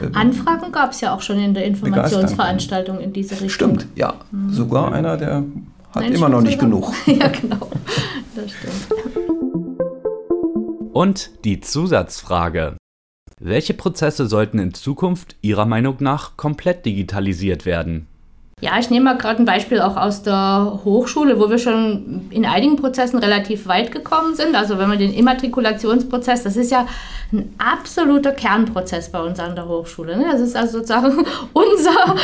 Äh, 0.00 0.14
Anfragen 0.14 0.70
gab 0.70 0.92
es 0.92 1.00
ja 1.00 1.14
auch 1.14 1.22
schon 1.22 1.38
in 1.38 1.54
der 1.54 1.64
Informationsveranstaltung 1.64 3.00
in 3.00 3.14
diese 3.14 3.34
Richtung. 3.34 3.48
Stimmt, 3.48 3.86
ja. 3.94 4.14
Mhm. 4.30 4.50
Sogar 4.50 4.92
einer, 4.92 5.16
der 5.16 5.44
hat 5.92 6.02
Nein, 6.02 6.12
immer 6.12 6.28
noch 6.28 6.42
nicht 6.42 6.58
genug. 6.58 6.92
ja, 7.06 7.28
genau. 7.28 7.70
Das 8.34 8.50
stimmt. 8.50 9.26
Und 10.92 11.30
die 11.44 11.60
Zusatzfrage. 11.60 12.76
Welche 13.38 13.74
Prozesse 13.74 14.28
sollten 14.28 14.58
in 14.58 14.72
Zukunft 14.72 15.36
Ihrer 15.42 15.66
Meinung 15.66 15.96
nach 16.00 16.38
komplett 16.38 16.86
digitalisiert 16.86 17.66
werden? 17.66 18.06
Ja, 18.62 18.78
ich 18.78 18.88
nehme 18.88 19.04
mal 19.04 19.18
gerade 19.18 19.42
ein 19.42 19.44
Beispiel 19.44 19.82
auch 19.82 19.98
aus 19.98 20.22
der 20.22 20.80
Hochschule, 20.82 21.38
wo 21.38 21.50
wir 21.50 21.58
schon 21.58 22.26
in 22.30 22.46
einigen 22.46 22.76
Prozessen 22.76 23.18
relativ 23.18 23.66
weit 23.66 23.92
gekommen 23.92 24.34
sind. 24.34 24.54
Also 24.54 24.78
wenn 24.78 24.88
man 24.88 24.98
den 24.98 25.12
Immatrikulationsprozess, 25.12 26.42
das 26.42 26.56
ist 26.56 26.70
ja 26.70 26.86
ein 27.34 27.54
absoluter 27.58 28.32
Kernprozess 28.32 29.12
bei 29.12 29.20
uns 29.20 29.38
an 29.40 29.56
der 29.56 29.68
Hochschule. 29.68 30.16
Ne? 30.16 30.24
Das 30.32 30.40
ist 30.40 30.56
also 30.56 30.78
sozusagen 30.78 31.18
unser, 31.52 32.14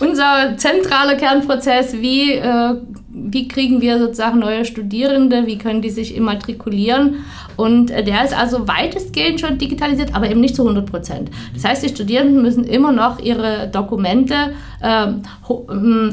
unser 0.00 0.58
zentraler 0.58 1.14
Kernprozess. 1.14 1.94
Wie, 1.94 2.32
äh, 2.32 2.74
wie 3.08 3.48
kriegen 3.48 3.80
wir 3.80 3.98
sozusagen 3.98 4.38
neue 4.38 4.66
Studierende? 4.66 5.46
Wie 5.46 5.56
können 5.56 5.80
die 5.80 5.88
sich 5.88 6.14
immatrikulieren? 6.14 7.24
Und 7.56 7.90
äh, 7.90 8.02
der 8.02 8.24
ist 8.24 8.36
also 8.36 8.68
weitestgehend 8.68 9.40
schon 9.40 9.58
digitalisiert, 9.58 10.14
aber 10.14 10.30
eben 10.30 10.40
nicht 10.40 10.56
zu 10.56 10.62
100 10.62 10.90
Prozent. 10.90 11.30
Das 11.54 11.64
heißt, 11.64 11.82
die 11.84 11.88
Studierenden 11.88 12.42
müssen 12.42 12.64
immer 12.64 12.92
noch 12.92 13.18
ihre 13.18 13.68
Dokumente 13.68 14.52
äh, 14.80 15.08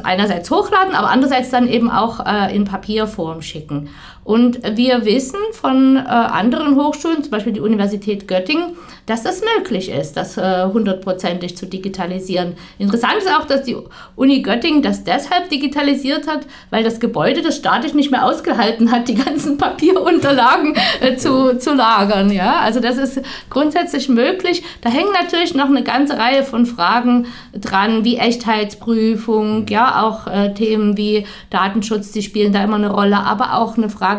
einerseits 0.04 0.52
hochladen, 0.52 0.96
aber 0.96 1.10
andererseits 1.10 1.50
dann 1.50 1.68
eben 1.68 1.90
auch 1.90 2.26
äh, 2.26 2.56
in 2.56 2.66
Papierform 2.66 3.42
schicken. 3.42 3.90
Und 4.28 4.60
wir 4.76 5.06
wissen 5.06 5.40
von 5.54 5.96
äh, 5.96 6.00
anderen 6.02 6.76
Hochschulen, 6.76 7.24
zum 7.24 7.32
Beispiel 7.32 7.54
die 7.54 7.62
Universität 7.62 8.28
Göttingen, 8.28 8.76
dass 9.06 9.24
das 9.24 9.42
möglich 9.56 9.90
ist, 9.90 10.18
das 10.18 10.36
äh, 10.36 10.66
hundertprozentig 10.66 11.56
zu 11.56 11.66
digitalisieren. 11.66 12.58
Interessant 12.78 13.14
ist 13.20 13.34
auch, 13.34 13.46
dass 13.46 13.64
die 13.64 13.78
Uni 14.18 14.42
Göttingen 14.42 14.82
das 14.82 15.06
deshalb 15.06 15.50
digitalisiert 15.50 16.28
hat, 16.28 16.42
weil 16.72 16.84
das 16.84 17.00
Gebäude 17.00 17.42
das 17.42 17.56
statisch 17.56 17.94
nicht 17.94 18.12
mehr 18.12 18.26
ausgehalten 18.26 18.92
hat, 18.92 19.08
die 19.08 19.16
ganzen 19.16 19.58
Papierunterlagen 19.58 20.76
äh, 21.00 21.16
zu, 21.16 21.58
zu 21.58 21.74
lagern. 21.74 22.30
Ja? 22.30 22.60
Also 22.60 22.82
das 22.82 22.98
ist 22.98 23.22
grundsätzlich 23.50 24.10
möglich. 24.10 24.62
Da 24.82 24.90
hängen 24.90 25.14
natürlich 25.14 25.56
noch 25.56 25.70
eine 25.70 25.84
ganze 25.84 26.18
Reihe 26.18 26.44
von 26.44 26.66
Fragen 26.66 27.28
dran, 27.54 28.04
wie 28.04 28.18
Echtheitsprüfung, 28.18 29.68
ja, 29.70 30.04
auch 30.04 30.28
äh, 30.28 30.54
Themen 30.54 30.98
wie 30.98 31.26
Datenschutz, 31.50 32.12
die 32.12 32.24
spielen 32.24 32.52
da 32.52 32.62
immer 32.62 32.76
eine 32.76 32.92
Rolle, 32.92 33.20
aber 33.20 33.54
auch 33.54 33.78
eine 33.78 33.90
Frage 33.90 34.17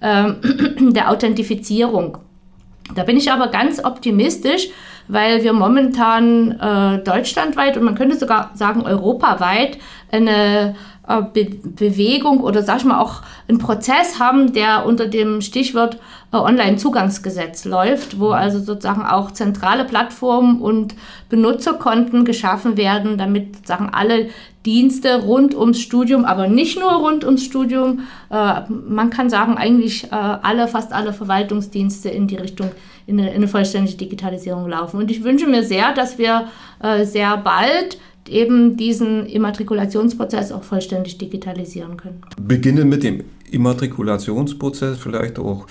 ähm, 0.00 0.92
der 0.92 1.10
Authentifizierung. 1.10 2.18
Da 2.94 3.04
bin 3.04 3.16
ich 3.16 3.30
aber 3.30 3.48
ganz 3.48 3.84
optimistisch, 3.84 4.68
weil 5.08 5.42
wir 5.42 5.52
momentan 5.52 6.52
äh, 6.52 6.98
deutschlandweit 7.02 7.76
und 7.76 7.84
man 7.84 7.94
könnte 7.94 8.16
sogar 8.16 8.50
sagen 8.54 8.82
europaweit 8.82 9.78
eine 10.10 10.74
äh, 11.01 11.01
Be 11.34 11.44
Bewegung 11.44 12.40
oder 12.40 12.62
sag 12.62 12.78
ich 12.78 12.84
mal 12.84 13.00
auch 13.00 13.22
einen 13.48 13.58
Prozess 13.58 14.20
haben, 14.20 14.52
der 14.52 14.86
unter 14.86 15.08
dem 15.08 15.40
Stichwort 15.40 15.98
äh, 16.32 16.36
Online-Zugangsgesetz 16.36 17.64
läuft, 17.64 18.20
wo 18.20 18.30
also 18.30 18.60
sozusagen 18.60 19.04
auch 19.04 19.32
zentrale 19.32 19.84
Plattformen 19.84 20.60
und 20.60 20.94
Benutzerkonten 21.28 22.24
geschaffen 22.24 22.76
werden, 22.76 23.18
damit 23.18 23.56
sozusagen 23.56 23.90
alle 23.92 24.28
Dienste 24.64 25.22
rund 25.22 25.56
ums 25.56 25.80
Studium, 25.80 26.24
aber 26.24 26.46
nicht 26.46 26.78
nur 26.78 26.92
rund 26.92 27.24
ums 27.24 27.44
Studium, 27.44 28.00
äh, 28.30 28.60
man 28.70 29.10
kann 29.10 29.28
sagen 29.28 29.58
eigentlich 29.58 30.04
äh, 30.04 30.08
alle, 30.14 30.68
fast 30.68 30.92
alle 30.92 31.12
Verwaltungsdienste 31.12 32.10
in 32.10 32.28
die 32.28 32.36
Richtung 32.36 32.70
in 33.06 33.18
eine, 33.18 33.30
in 33.30 33.36
eine 33.36 33.48
vollständige 33.48 33.96
Digitalisierung 33.96 34.68
laufen. 34.68 34.98
Und 34.98 35.10
ich 35.10 35.24
wünsche 35.24 35.48
mir 35.48 35.64
sehr, 35.64 35.92
dass 35.92 36.18
wir 36.18 36.46
äh, 36.80 37.04
sehr 37.04 37.36
bald 37.38 37.98
eben 38.28 38.76
diesen 38.76 39.26
Immatrikulationsprozess 39.26 40.52
auch 40.52 40.62
vollständig 40.62 41.18
digitalisieren 41.18 41.96
können. 41.96 42.22
Beginnen 42.40 42.88
mit 42.88 43.02
dem 43.02 43.24
Immatrikulationsprozess, 43.50 44.98
vielleicht 44.98 45.38
auch 45.38 45.66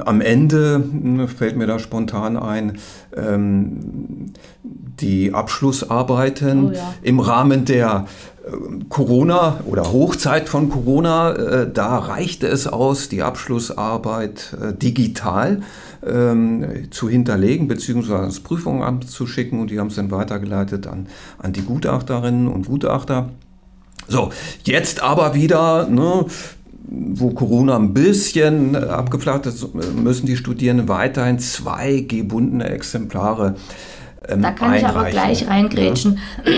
am 0.00 0.20
Ende 0.20 0.74
hm, 0.76 1.28
fällt 1.28 1.56
mir 1.56 1.66
da 1.66 1.78
spontan 1.78 2.36
ein, 2.36 2.78
ähm, 3.16 4.32
die 4.62 5.32
Abschlussarbeiten 5.32 6.68
oh 6.68 6.72
ja. 6.72 6.94
im 7.02 7.20
Rahmen 7.20 7.64
der 7.64 8.04
äh, 8.44 8.84
Corona 8.90 9.60
oder 9.64 9.92
Hochzeit 9.92 10.48
von 10.48 10.68
Corona, 10.68 11.32
äh, 11.32 11.70
da 11.72 11.98
reichte 11.98 12.46
es 12.46 12.66
aus, 12.66 13.08
die 13.08 13.22
Abschlussarbeit 13.22 14.56
äh, 14.60 14.74
digital 14.74 15.62
ähm, 16.06 16.90
zu 16.90 17.08
hinterlegen, 17.08 17.68
beziehungsweise 17.68 18.40
Prüfungsamt 18.40 19.10
zu 19.10 19.26
schicken 19.26 19.60
und 19.60 19.70
die 19.70 19.78
haben 19.78 19.88
es 19.88 19.96
dann 19.96 20.10
weitergeleitet 20.10 20.86
an, 20.86 21.06
an 21.38 21.52
die 21.52 21.62
Gutachterinnen 21.62 22.48
und 22.48 22.66
Gutachter. 22.66 23.30
So, 24.08 24.30
jetzt 24.64 25.02
aber 25.02 25.34
wieder, 25.34 25.86
ne, 25.88 26.26
wo 26.90 27.30
Corona 27.30 27.76
ein 27.76 27.94
bisschen 27.94 28.74
abgeflacht 28.74 29.46
ist, 29.46 29.74
müssen 29.94 30.26
die 30.26 30.36
Studierenden 30.36 30.88
weiterhin 30.88 31.38
zwei 31.38 32.00
gebundene 32.00 32.68
Exemplare 32.68 33.54
ähm, 34.28 34.42
da 34.42 34.50
kann 34.50 34.74
ich 34.74 34.86
aber 34.86 35.04
gleich 35.04 35.48
reingrätschen. 35.48 36.18
Ja. 36.44 36.52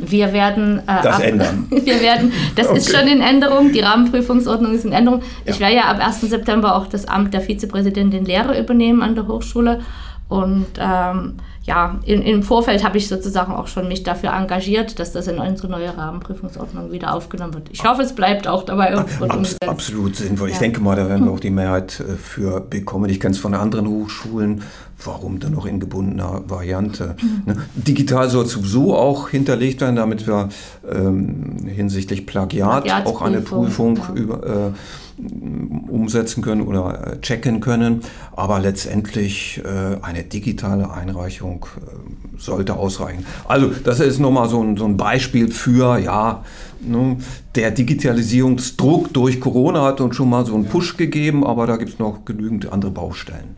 Wir 0.00 0.32
werden 0.32 0.78
äh, 0.78 1.02
das 1.02 1.16
ab, 1.16 1.22
ändern. 1.22 1.66
Wir 1.70 2.00
werden, 2.00 2.32
das 2.56 2.68
okay. 2.68 2.78
ist 2.78 2.96
schon 2.96 3.06
in 3.06 3.20
Änderung. 3.20 3.72
Die 3.72 3.80
Rahmenprüfungsordnung 3.80 4.74
ist 4.74 4.84
in 4.84 4.92
Änderung. 4.92 5.20
Ja. 5.44 5.52
Ich 5.52 5.60
werde 5.60 5.74
ja 5.76 5.82
ab 5.82 5.98
1. 6.00 6.22
September 6.22 6.74
auch 6.76 6.86
das 6.86 7.06
Amt 7.06 7.34
der 7.34 7.42
Vizepräsidentin 7.42 8.24
Lehre 8.24 8.58
übernehmen 8.58 9.02
an 9.02 9.14
der 9.14 9.28
Hochschule 9.28 9.80
und 10.28 10.66
ähm, 10.78 11.34
ja, 11.64 12.00
in, 12.04 12.22
im 12.22 12.42
Vorfeld 12.42 12.82
habe 12.84 12.98
ich 12.98 13.06
sozusagen 13.06 13.52
auch 13.52 13.68
schon 13.68 13.86
mich 13.86 14.02
dafür 14.02 14.32
engagiert, 14.32 14.98
dass 14.98 15.12
das 15.12 15.28
in 15.28 15.38
unsere 15.38 15.68
neue 15.68 15.96
Rahmenprüfungsordnung 15.96 16.90
wieder 16.90 17.14
aufgenommen 17.14 17.54
wird. 17.54 17.68
Ich 17.70 17.84
hoffe, 17.84 18.02
es 18.02 18.14
bleibt 18.14 18.48
auch 18.48 18.64
dabei. 18.64 18.96
Abs 18.96 19.56
absolut 19.64 20.16
sinnvoll. 20.16 20.48
Ja. 20.48 20.54
Ich 20.54 20.58
denke 20.58 20.80
mal, 20.80 20.96
da 20.96 21.08
werden 21.08 21.24
wir 21.24 21.32
auch 21.32 21.40
die 21.40 21.50
Mehrheit 21.50 22.00
äh, 22.00 22.16
für 22.16 22.60
bekommen. 22.60 23.08
Ich 23.10 23.20
kenne 23.20 23.34
es 23.34 23.38
von 23.38 23.54
anderen 23.54 23.86
Hochschulen. 23.86 24.62
Warum 25.04 25.38
dann 25.40 25.52
noch 25.52 25.66
in 25.66 25.78
gebundener 25.78 26.42
Variante? 26.46 27.16
Mhm. 27.20 27.42
Ne? 27.46 27.62
Digital 27.74 28.28
soll 28.28 28.46
sowieso 28.46 28.96
auch 28.96 29.28
hinterlegt 29.28 29.80
werden, 29.80 29.96
damit 29.96 30.26
wir 30.26 30.48
ähm, 30.92 31.58
hinsichtlich 31.66 32.26
Plagiat 32.26 33.06
auch 33.06 33.22
eine 33.22 33.40
Prüfung 33.40 33.96
ja. 33.96 34.14
über, 34.14 34.46
äh, 34.46 34.70
umsetzen 35.18 36.42
können 36.42 36.62
oder 36.62 37.12
äh, 37.12 37.20
checken 37.20 37.60
können. 37.60 38.00
Aber 38.34 38.60
letztendlich 38.60 39.60
äh, 39.64 40.02
eine 40.02 40.24
digitale 40.24 40.90
Einreichung 40.90 41.66
äh, 41.76 42.40
sollte 42.40 42.76
ausreichen. 42.76 43.26
Also 43.46 43.68
das 43.84 44.00
ist 44.00 44.18
nochmal 44.18 44.48
so 44.48 44.62
ein, 44.62 44.96
Beispiel 44.96 45.50
für, 45.50 45.98
ja, 45.98 46.44
ne, 46.80 47.16
der 47.54 47.70
Digitalisierungsdruck 47.70 49.12
durch 49.12 49.40
Corona 49.40 49.82
hat 49.82 50.00
uns 50.00 50.16
schon 50.16 50.30
mal 50.30 50.44
so 50.46 50.54
einen 50.54 50.66
Push 50.66 50.96
gegeben, 50.96 51.44
aber 51.46 51.66
da 51.66 51.76
gibt 51.76 51.92
es 51.92 51.98
noch 51.98 52.24
genügend 52.24 52.72
andere 52.72 52.90
Baustellen. 52.90 53.56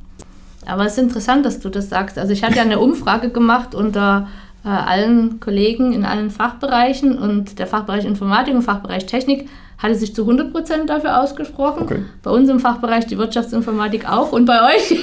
Aber 0.66 0.86
es 0.86 0.92
ist 0.92 0.98
interessant, 0.98 1.44
dass 1.44 1.60
du 1.60 1.68
das 1.68 1.88
sagst. 1.88 2.18
Also 2.18 2.32
ich 2.32 2.42
hatte 2.42 2.56
ja 2.56 2.62
eine 2.62 2.78
Umfrage 2.78 3.28
gemacht 3.28 3.74
unter 3.74 4.28
allen 4.62 5.40
Kollegen 5.40 5.92
in 5.92 6.06
allen 6.06 6.30
Fachbereichen 6.30 7.18
und 7.18 7.58
der 7.58 7.66
Fachbereich 7.66 8.06
Informatik 8.06 8.54
und 8.54 8.62
Fachbereich 8.62 9.04
Technik 9.04 9.46
hatte 9.78 9.94
sich 9.94 10.14
zu 10.14 10.28
100% 10.28 10.86
dafür 10.86 11.20
ausgesprochen. 11.20 11.82
Okay. 11.82 12.02
Bei 12.22 12.30
uns 12.30 12.48
im 12.48 12.60
Fachbereich 12.60 13.06
die 13.06 13.18
Wirtschaftsinformatik 13.18 14.08
auch 14.08 14.32
und 14.32 14.46
bei 14.46 14.74
euch 14.74 15.02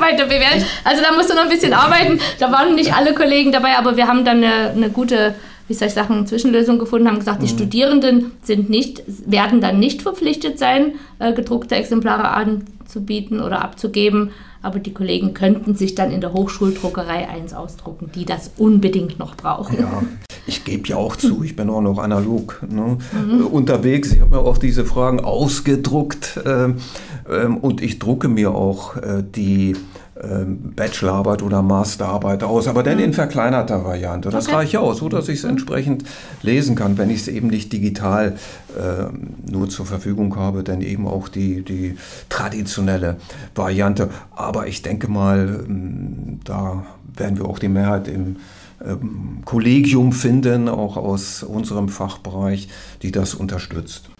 bei 0.00 0.12
der 0.12 0.24
BWL. 0.24 0.64
Also 0.84 1.02
da 1.02 1.14
musst 1.14 1.30
du 1.30 1.34
noch 1.34 1.42
ein 1.42 1.48
bisschen 1.48 1.72
arbeiten. 1.72 2.20
Da 2.38 2.52
waren 2.52 2.74
nicht 2.74 2.94
alle 2.94 3.14
Kollegen 3.14 3.52
dabei, 3.52 3.76
aber 3.76 3.96
wir 3.96 4.06
haben 4.06 4.24
dann 4.24 4.38
eine, 4.38 4.70
eine 4.70 4.90
gute 4.90 5.34
wie 5.68 5.74
soll 5.74 5.86
ich 5.86 5.94
sagen, 5.94 6.26
Zwischenlösung 6.26 6.80
gefunden, 6.80 7.06
haben 7.06 7.20
gesagt, 7.20 7.38
mhm. 7.38 7.46
die 7.46 7.52
Studierenden 7.52 8.32
sind 8.42 8.70
nicht, 8.70 9.04
werden 9.06 9.60
dann 9.60 9.78
nicht 9.78 10.02
verpflichtet 10.02 10.58
sein, 10.58 10.94
äh, 11.20 11.32
gedruckte 11.32 11.76
Exemplare 11.76 12.30
anzubieten 12.30 13.40
oder 13.40 13.62
abzugeben 13.62 14.32
aber 14.62 14.78
die 14.78 14.92
Kollegen 14.92 15.34
könnten 15.34 15.74
sich 15.74 15.94
dann 15.94 16.10
in 16.10 16.20
der 16.20 16.32
Hochschuldruckerei 16.32 17.28
eins 17.28 17.54
ausdrucken, 17.54 18.10
die 18.14 18.24
das 18.24 18.52
unbedingt 18.56 19.18
noch 19.18 19.36
brauchen. 19.36 19.78
Ja, 19.78 20.02
ich 20.46 20.64
gebe 20.64 20.88
ja 20.88 20.96
auch 20.96 21.16
zu, 21.16 21.42
ich 21.42 21.56
bin 21.56 21.70
auch 21.70 21.80
noch 21.80 21.98
analog 21.98 22.60
ne, 22.68 22.98
mhm. 23.12 23.46
unterwegs. 23.46 24.12
Ich 24.12 24.20
habe 24.20 24.36
mir 24.36 24.40
auch 24.40 24.58
diese 24.58 24.84
Fragen 24.84 25.20
ausgedruckt 25.20 26.38
äh, 26.44 26.68
äh, 26.68 27.46
und 27.46 27.82
ich 27.82 27.98
drucke 27.98 28.28
mir 28.28 28.54
auch 28.54 28.96
äh, 28.96 29.22
die 29.22 29.76
ähm, 30.22 30.72
Bachelorarbeit 30.76 31.42
oder 31.42 31.62
Masterarbeit 31.62 32.42
aus, 32.42 32.68
aber 32.68 32.82
dann 32.82 32.98
in 32.98 33.12
verkleinerter 33.12 33.84
Variante. 33.84 34.28
Das 34.28 34.48
okay. 34.48 34.56
reicht 34.56 34.76
aus, 34.76 34.98
so 34.98 35.08
dass 35.08 35.28
ich 35.28 35.38
es 35.38 35.44
entsprechend 35.44 36.04
lesen 36.42 36.76
kann, 36.76 36.98
wenn 36.98 37.10
ich 37.10 37.22
es 37.22 37.28
eben 37.28 37.48
nicht 37.48 37.72
digital 37.72 38.36
äh, 38.76 39.50
nur 39.50 39.68
zur 39.70 39.86
Verfügung 39.86 40.36
habe, 40.36 40.62
dann 40.62 40.82
eben 40.82 41.06
auch 41.06 41.28
die, 41.28 41.62
die 41.62 41.96
traditionelle 42.28 43.16
Variante. 43.54 44.10
Aber 44.32 44.66
ich 44.66 44.82
denke 44.82 45.08
mal, 45.08 45.64
ähm, 45.66 46.40
da 46.44 46.84
werden 47.16 47.38
wir 47.38 47.46
auch 47.46 47.58
die 47.58 47.68
Mehrheit 47.68 48.08
im 48.08 48.36
ähm, 48.84 49.42
Kollegium 49.44 50.12
finden, 50.12 50.68
auch 50.68 50.96
aus 50.96 51.42
unserem 51.42 51.88
Fachbereich, 51.88 52.68
die 53.02 53.12
das 53.12 53.34
unterstützt. 53.34 54.10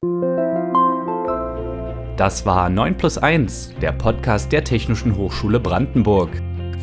Das 2.17 2.45
war 2.45 2.69
9 2.69 2.97
plus 2.97 3.17
1, 3.17 3.75
der 3.81 3.93
Podcast 3.93 4.53
der 4.53 4.65
Technischen 4.65 5.17
Hochschule 5.17 5.59
Brandenburg. 5.59 6.31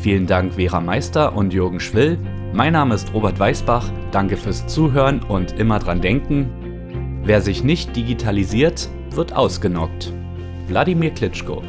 Vielen 0.00 0.26
Dank 0.26 0.54
Vera 0.54 0.80
Meister 0.80 1.36
und 1.36 1.52
Jürgen 1.52 1.80
Schwill. 1.80 2.18
Mein 2.52 2.72
Name 2.72 2.94
ist 2.94 3.12
Robert 3.14 3.38
Weißbach. 3.38 3.90
Danke 4.10 4.36
fürs 4.36 4.66
Zuhören 4.66 5.20
und 5.22 5.52
immer 5.58 5.78
dran 5.78 6.00
denken. 6.00 7.20
Wer 7.24 7.40
sich 7.40 7.62
nicht 7.62 7.94
digitalisiert, 7.94 8.88
wird 9.10 9.32
ausgenockt. 9.34 10.12
Wladimir 10.66 11.10
Klitschko 11.10 11.62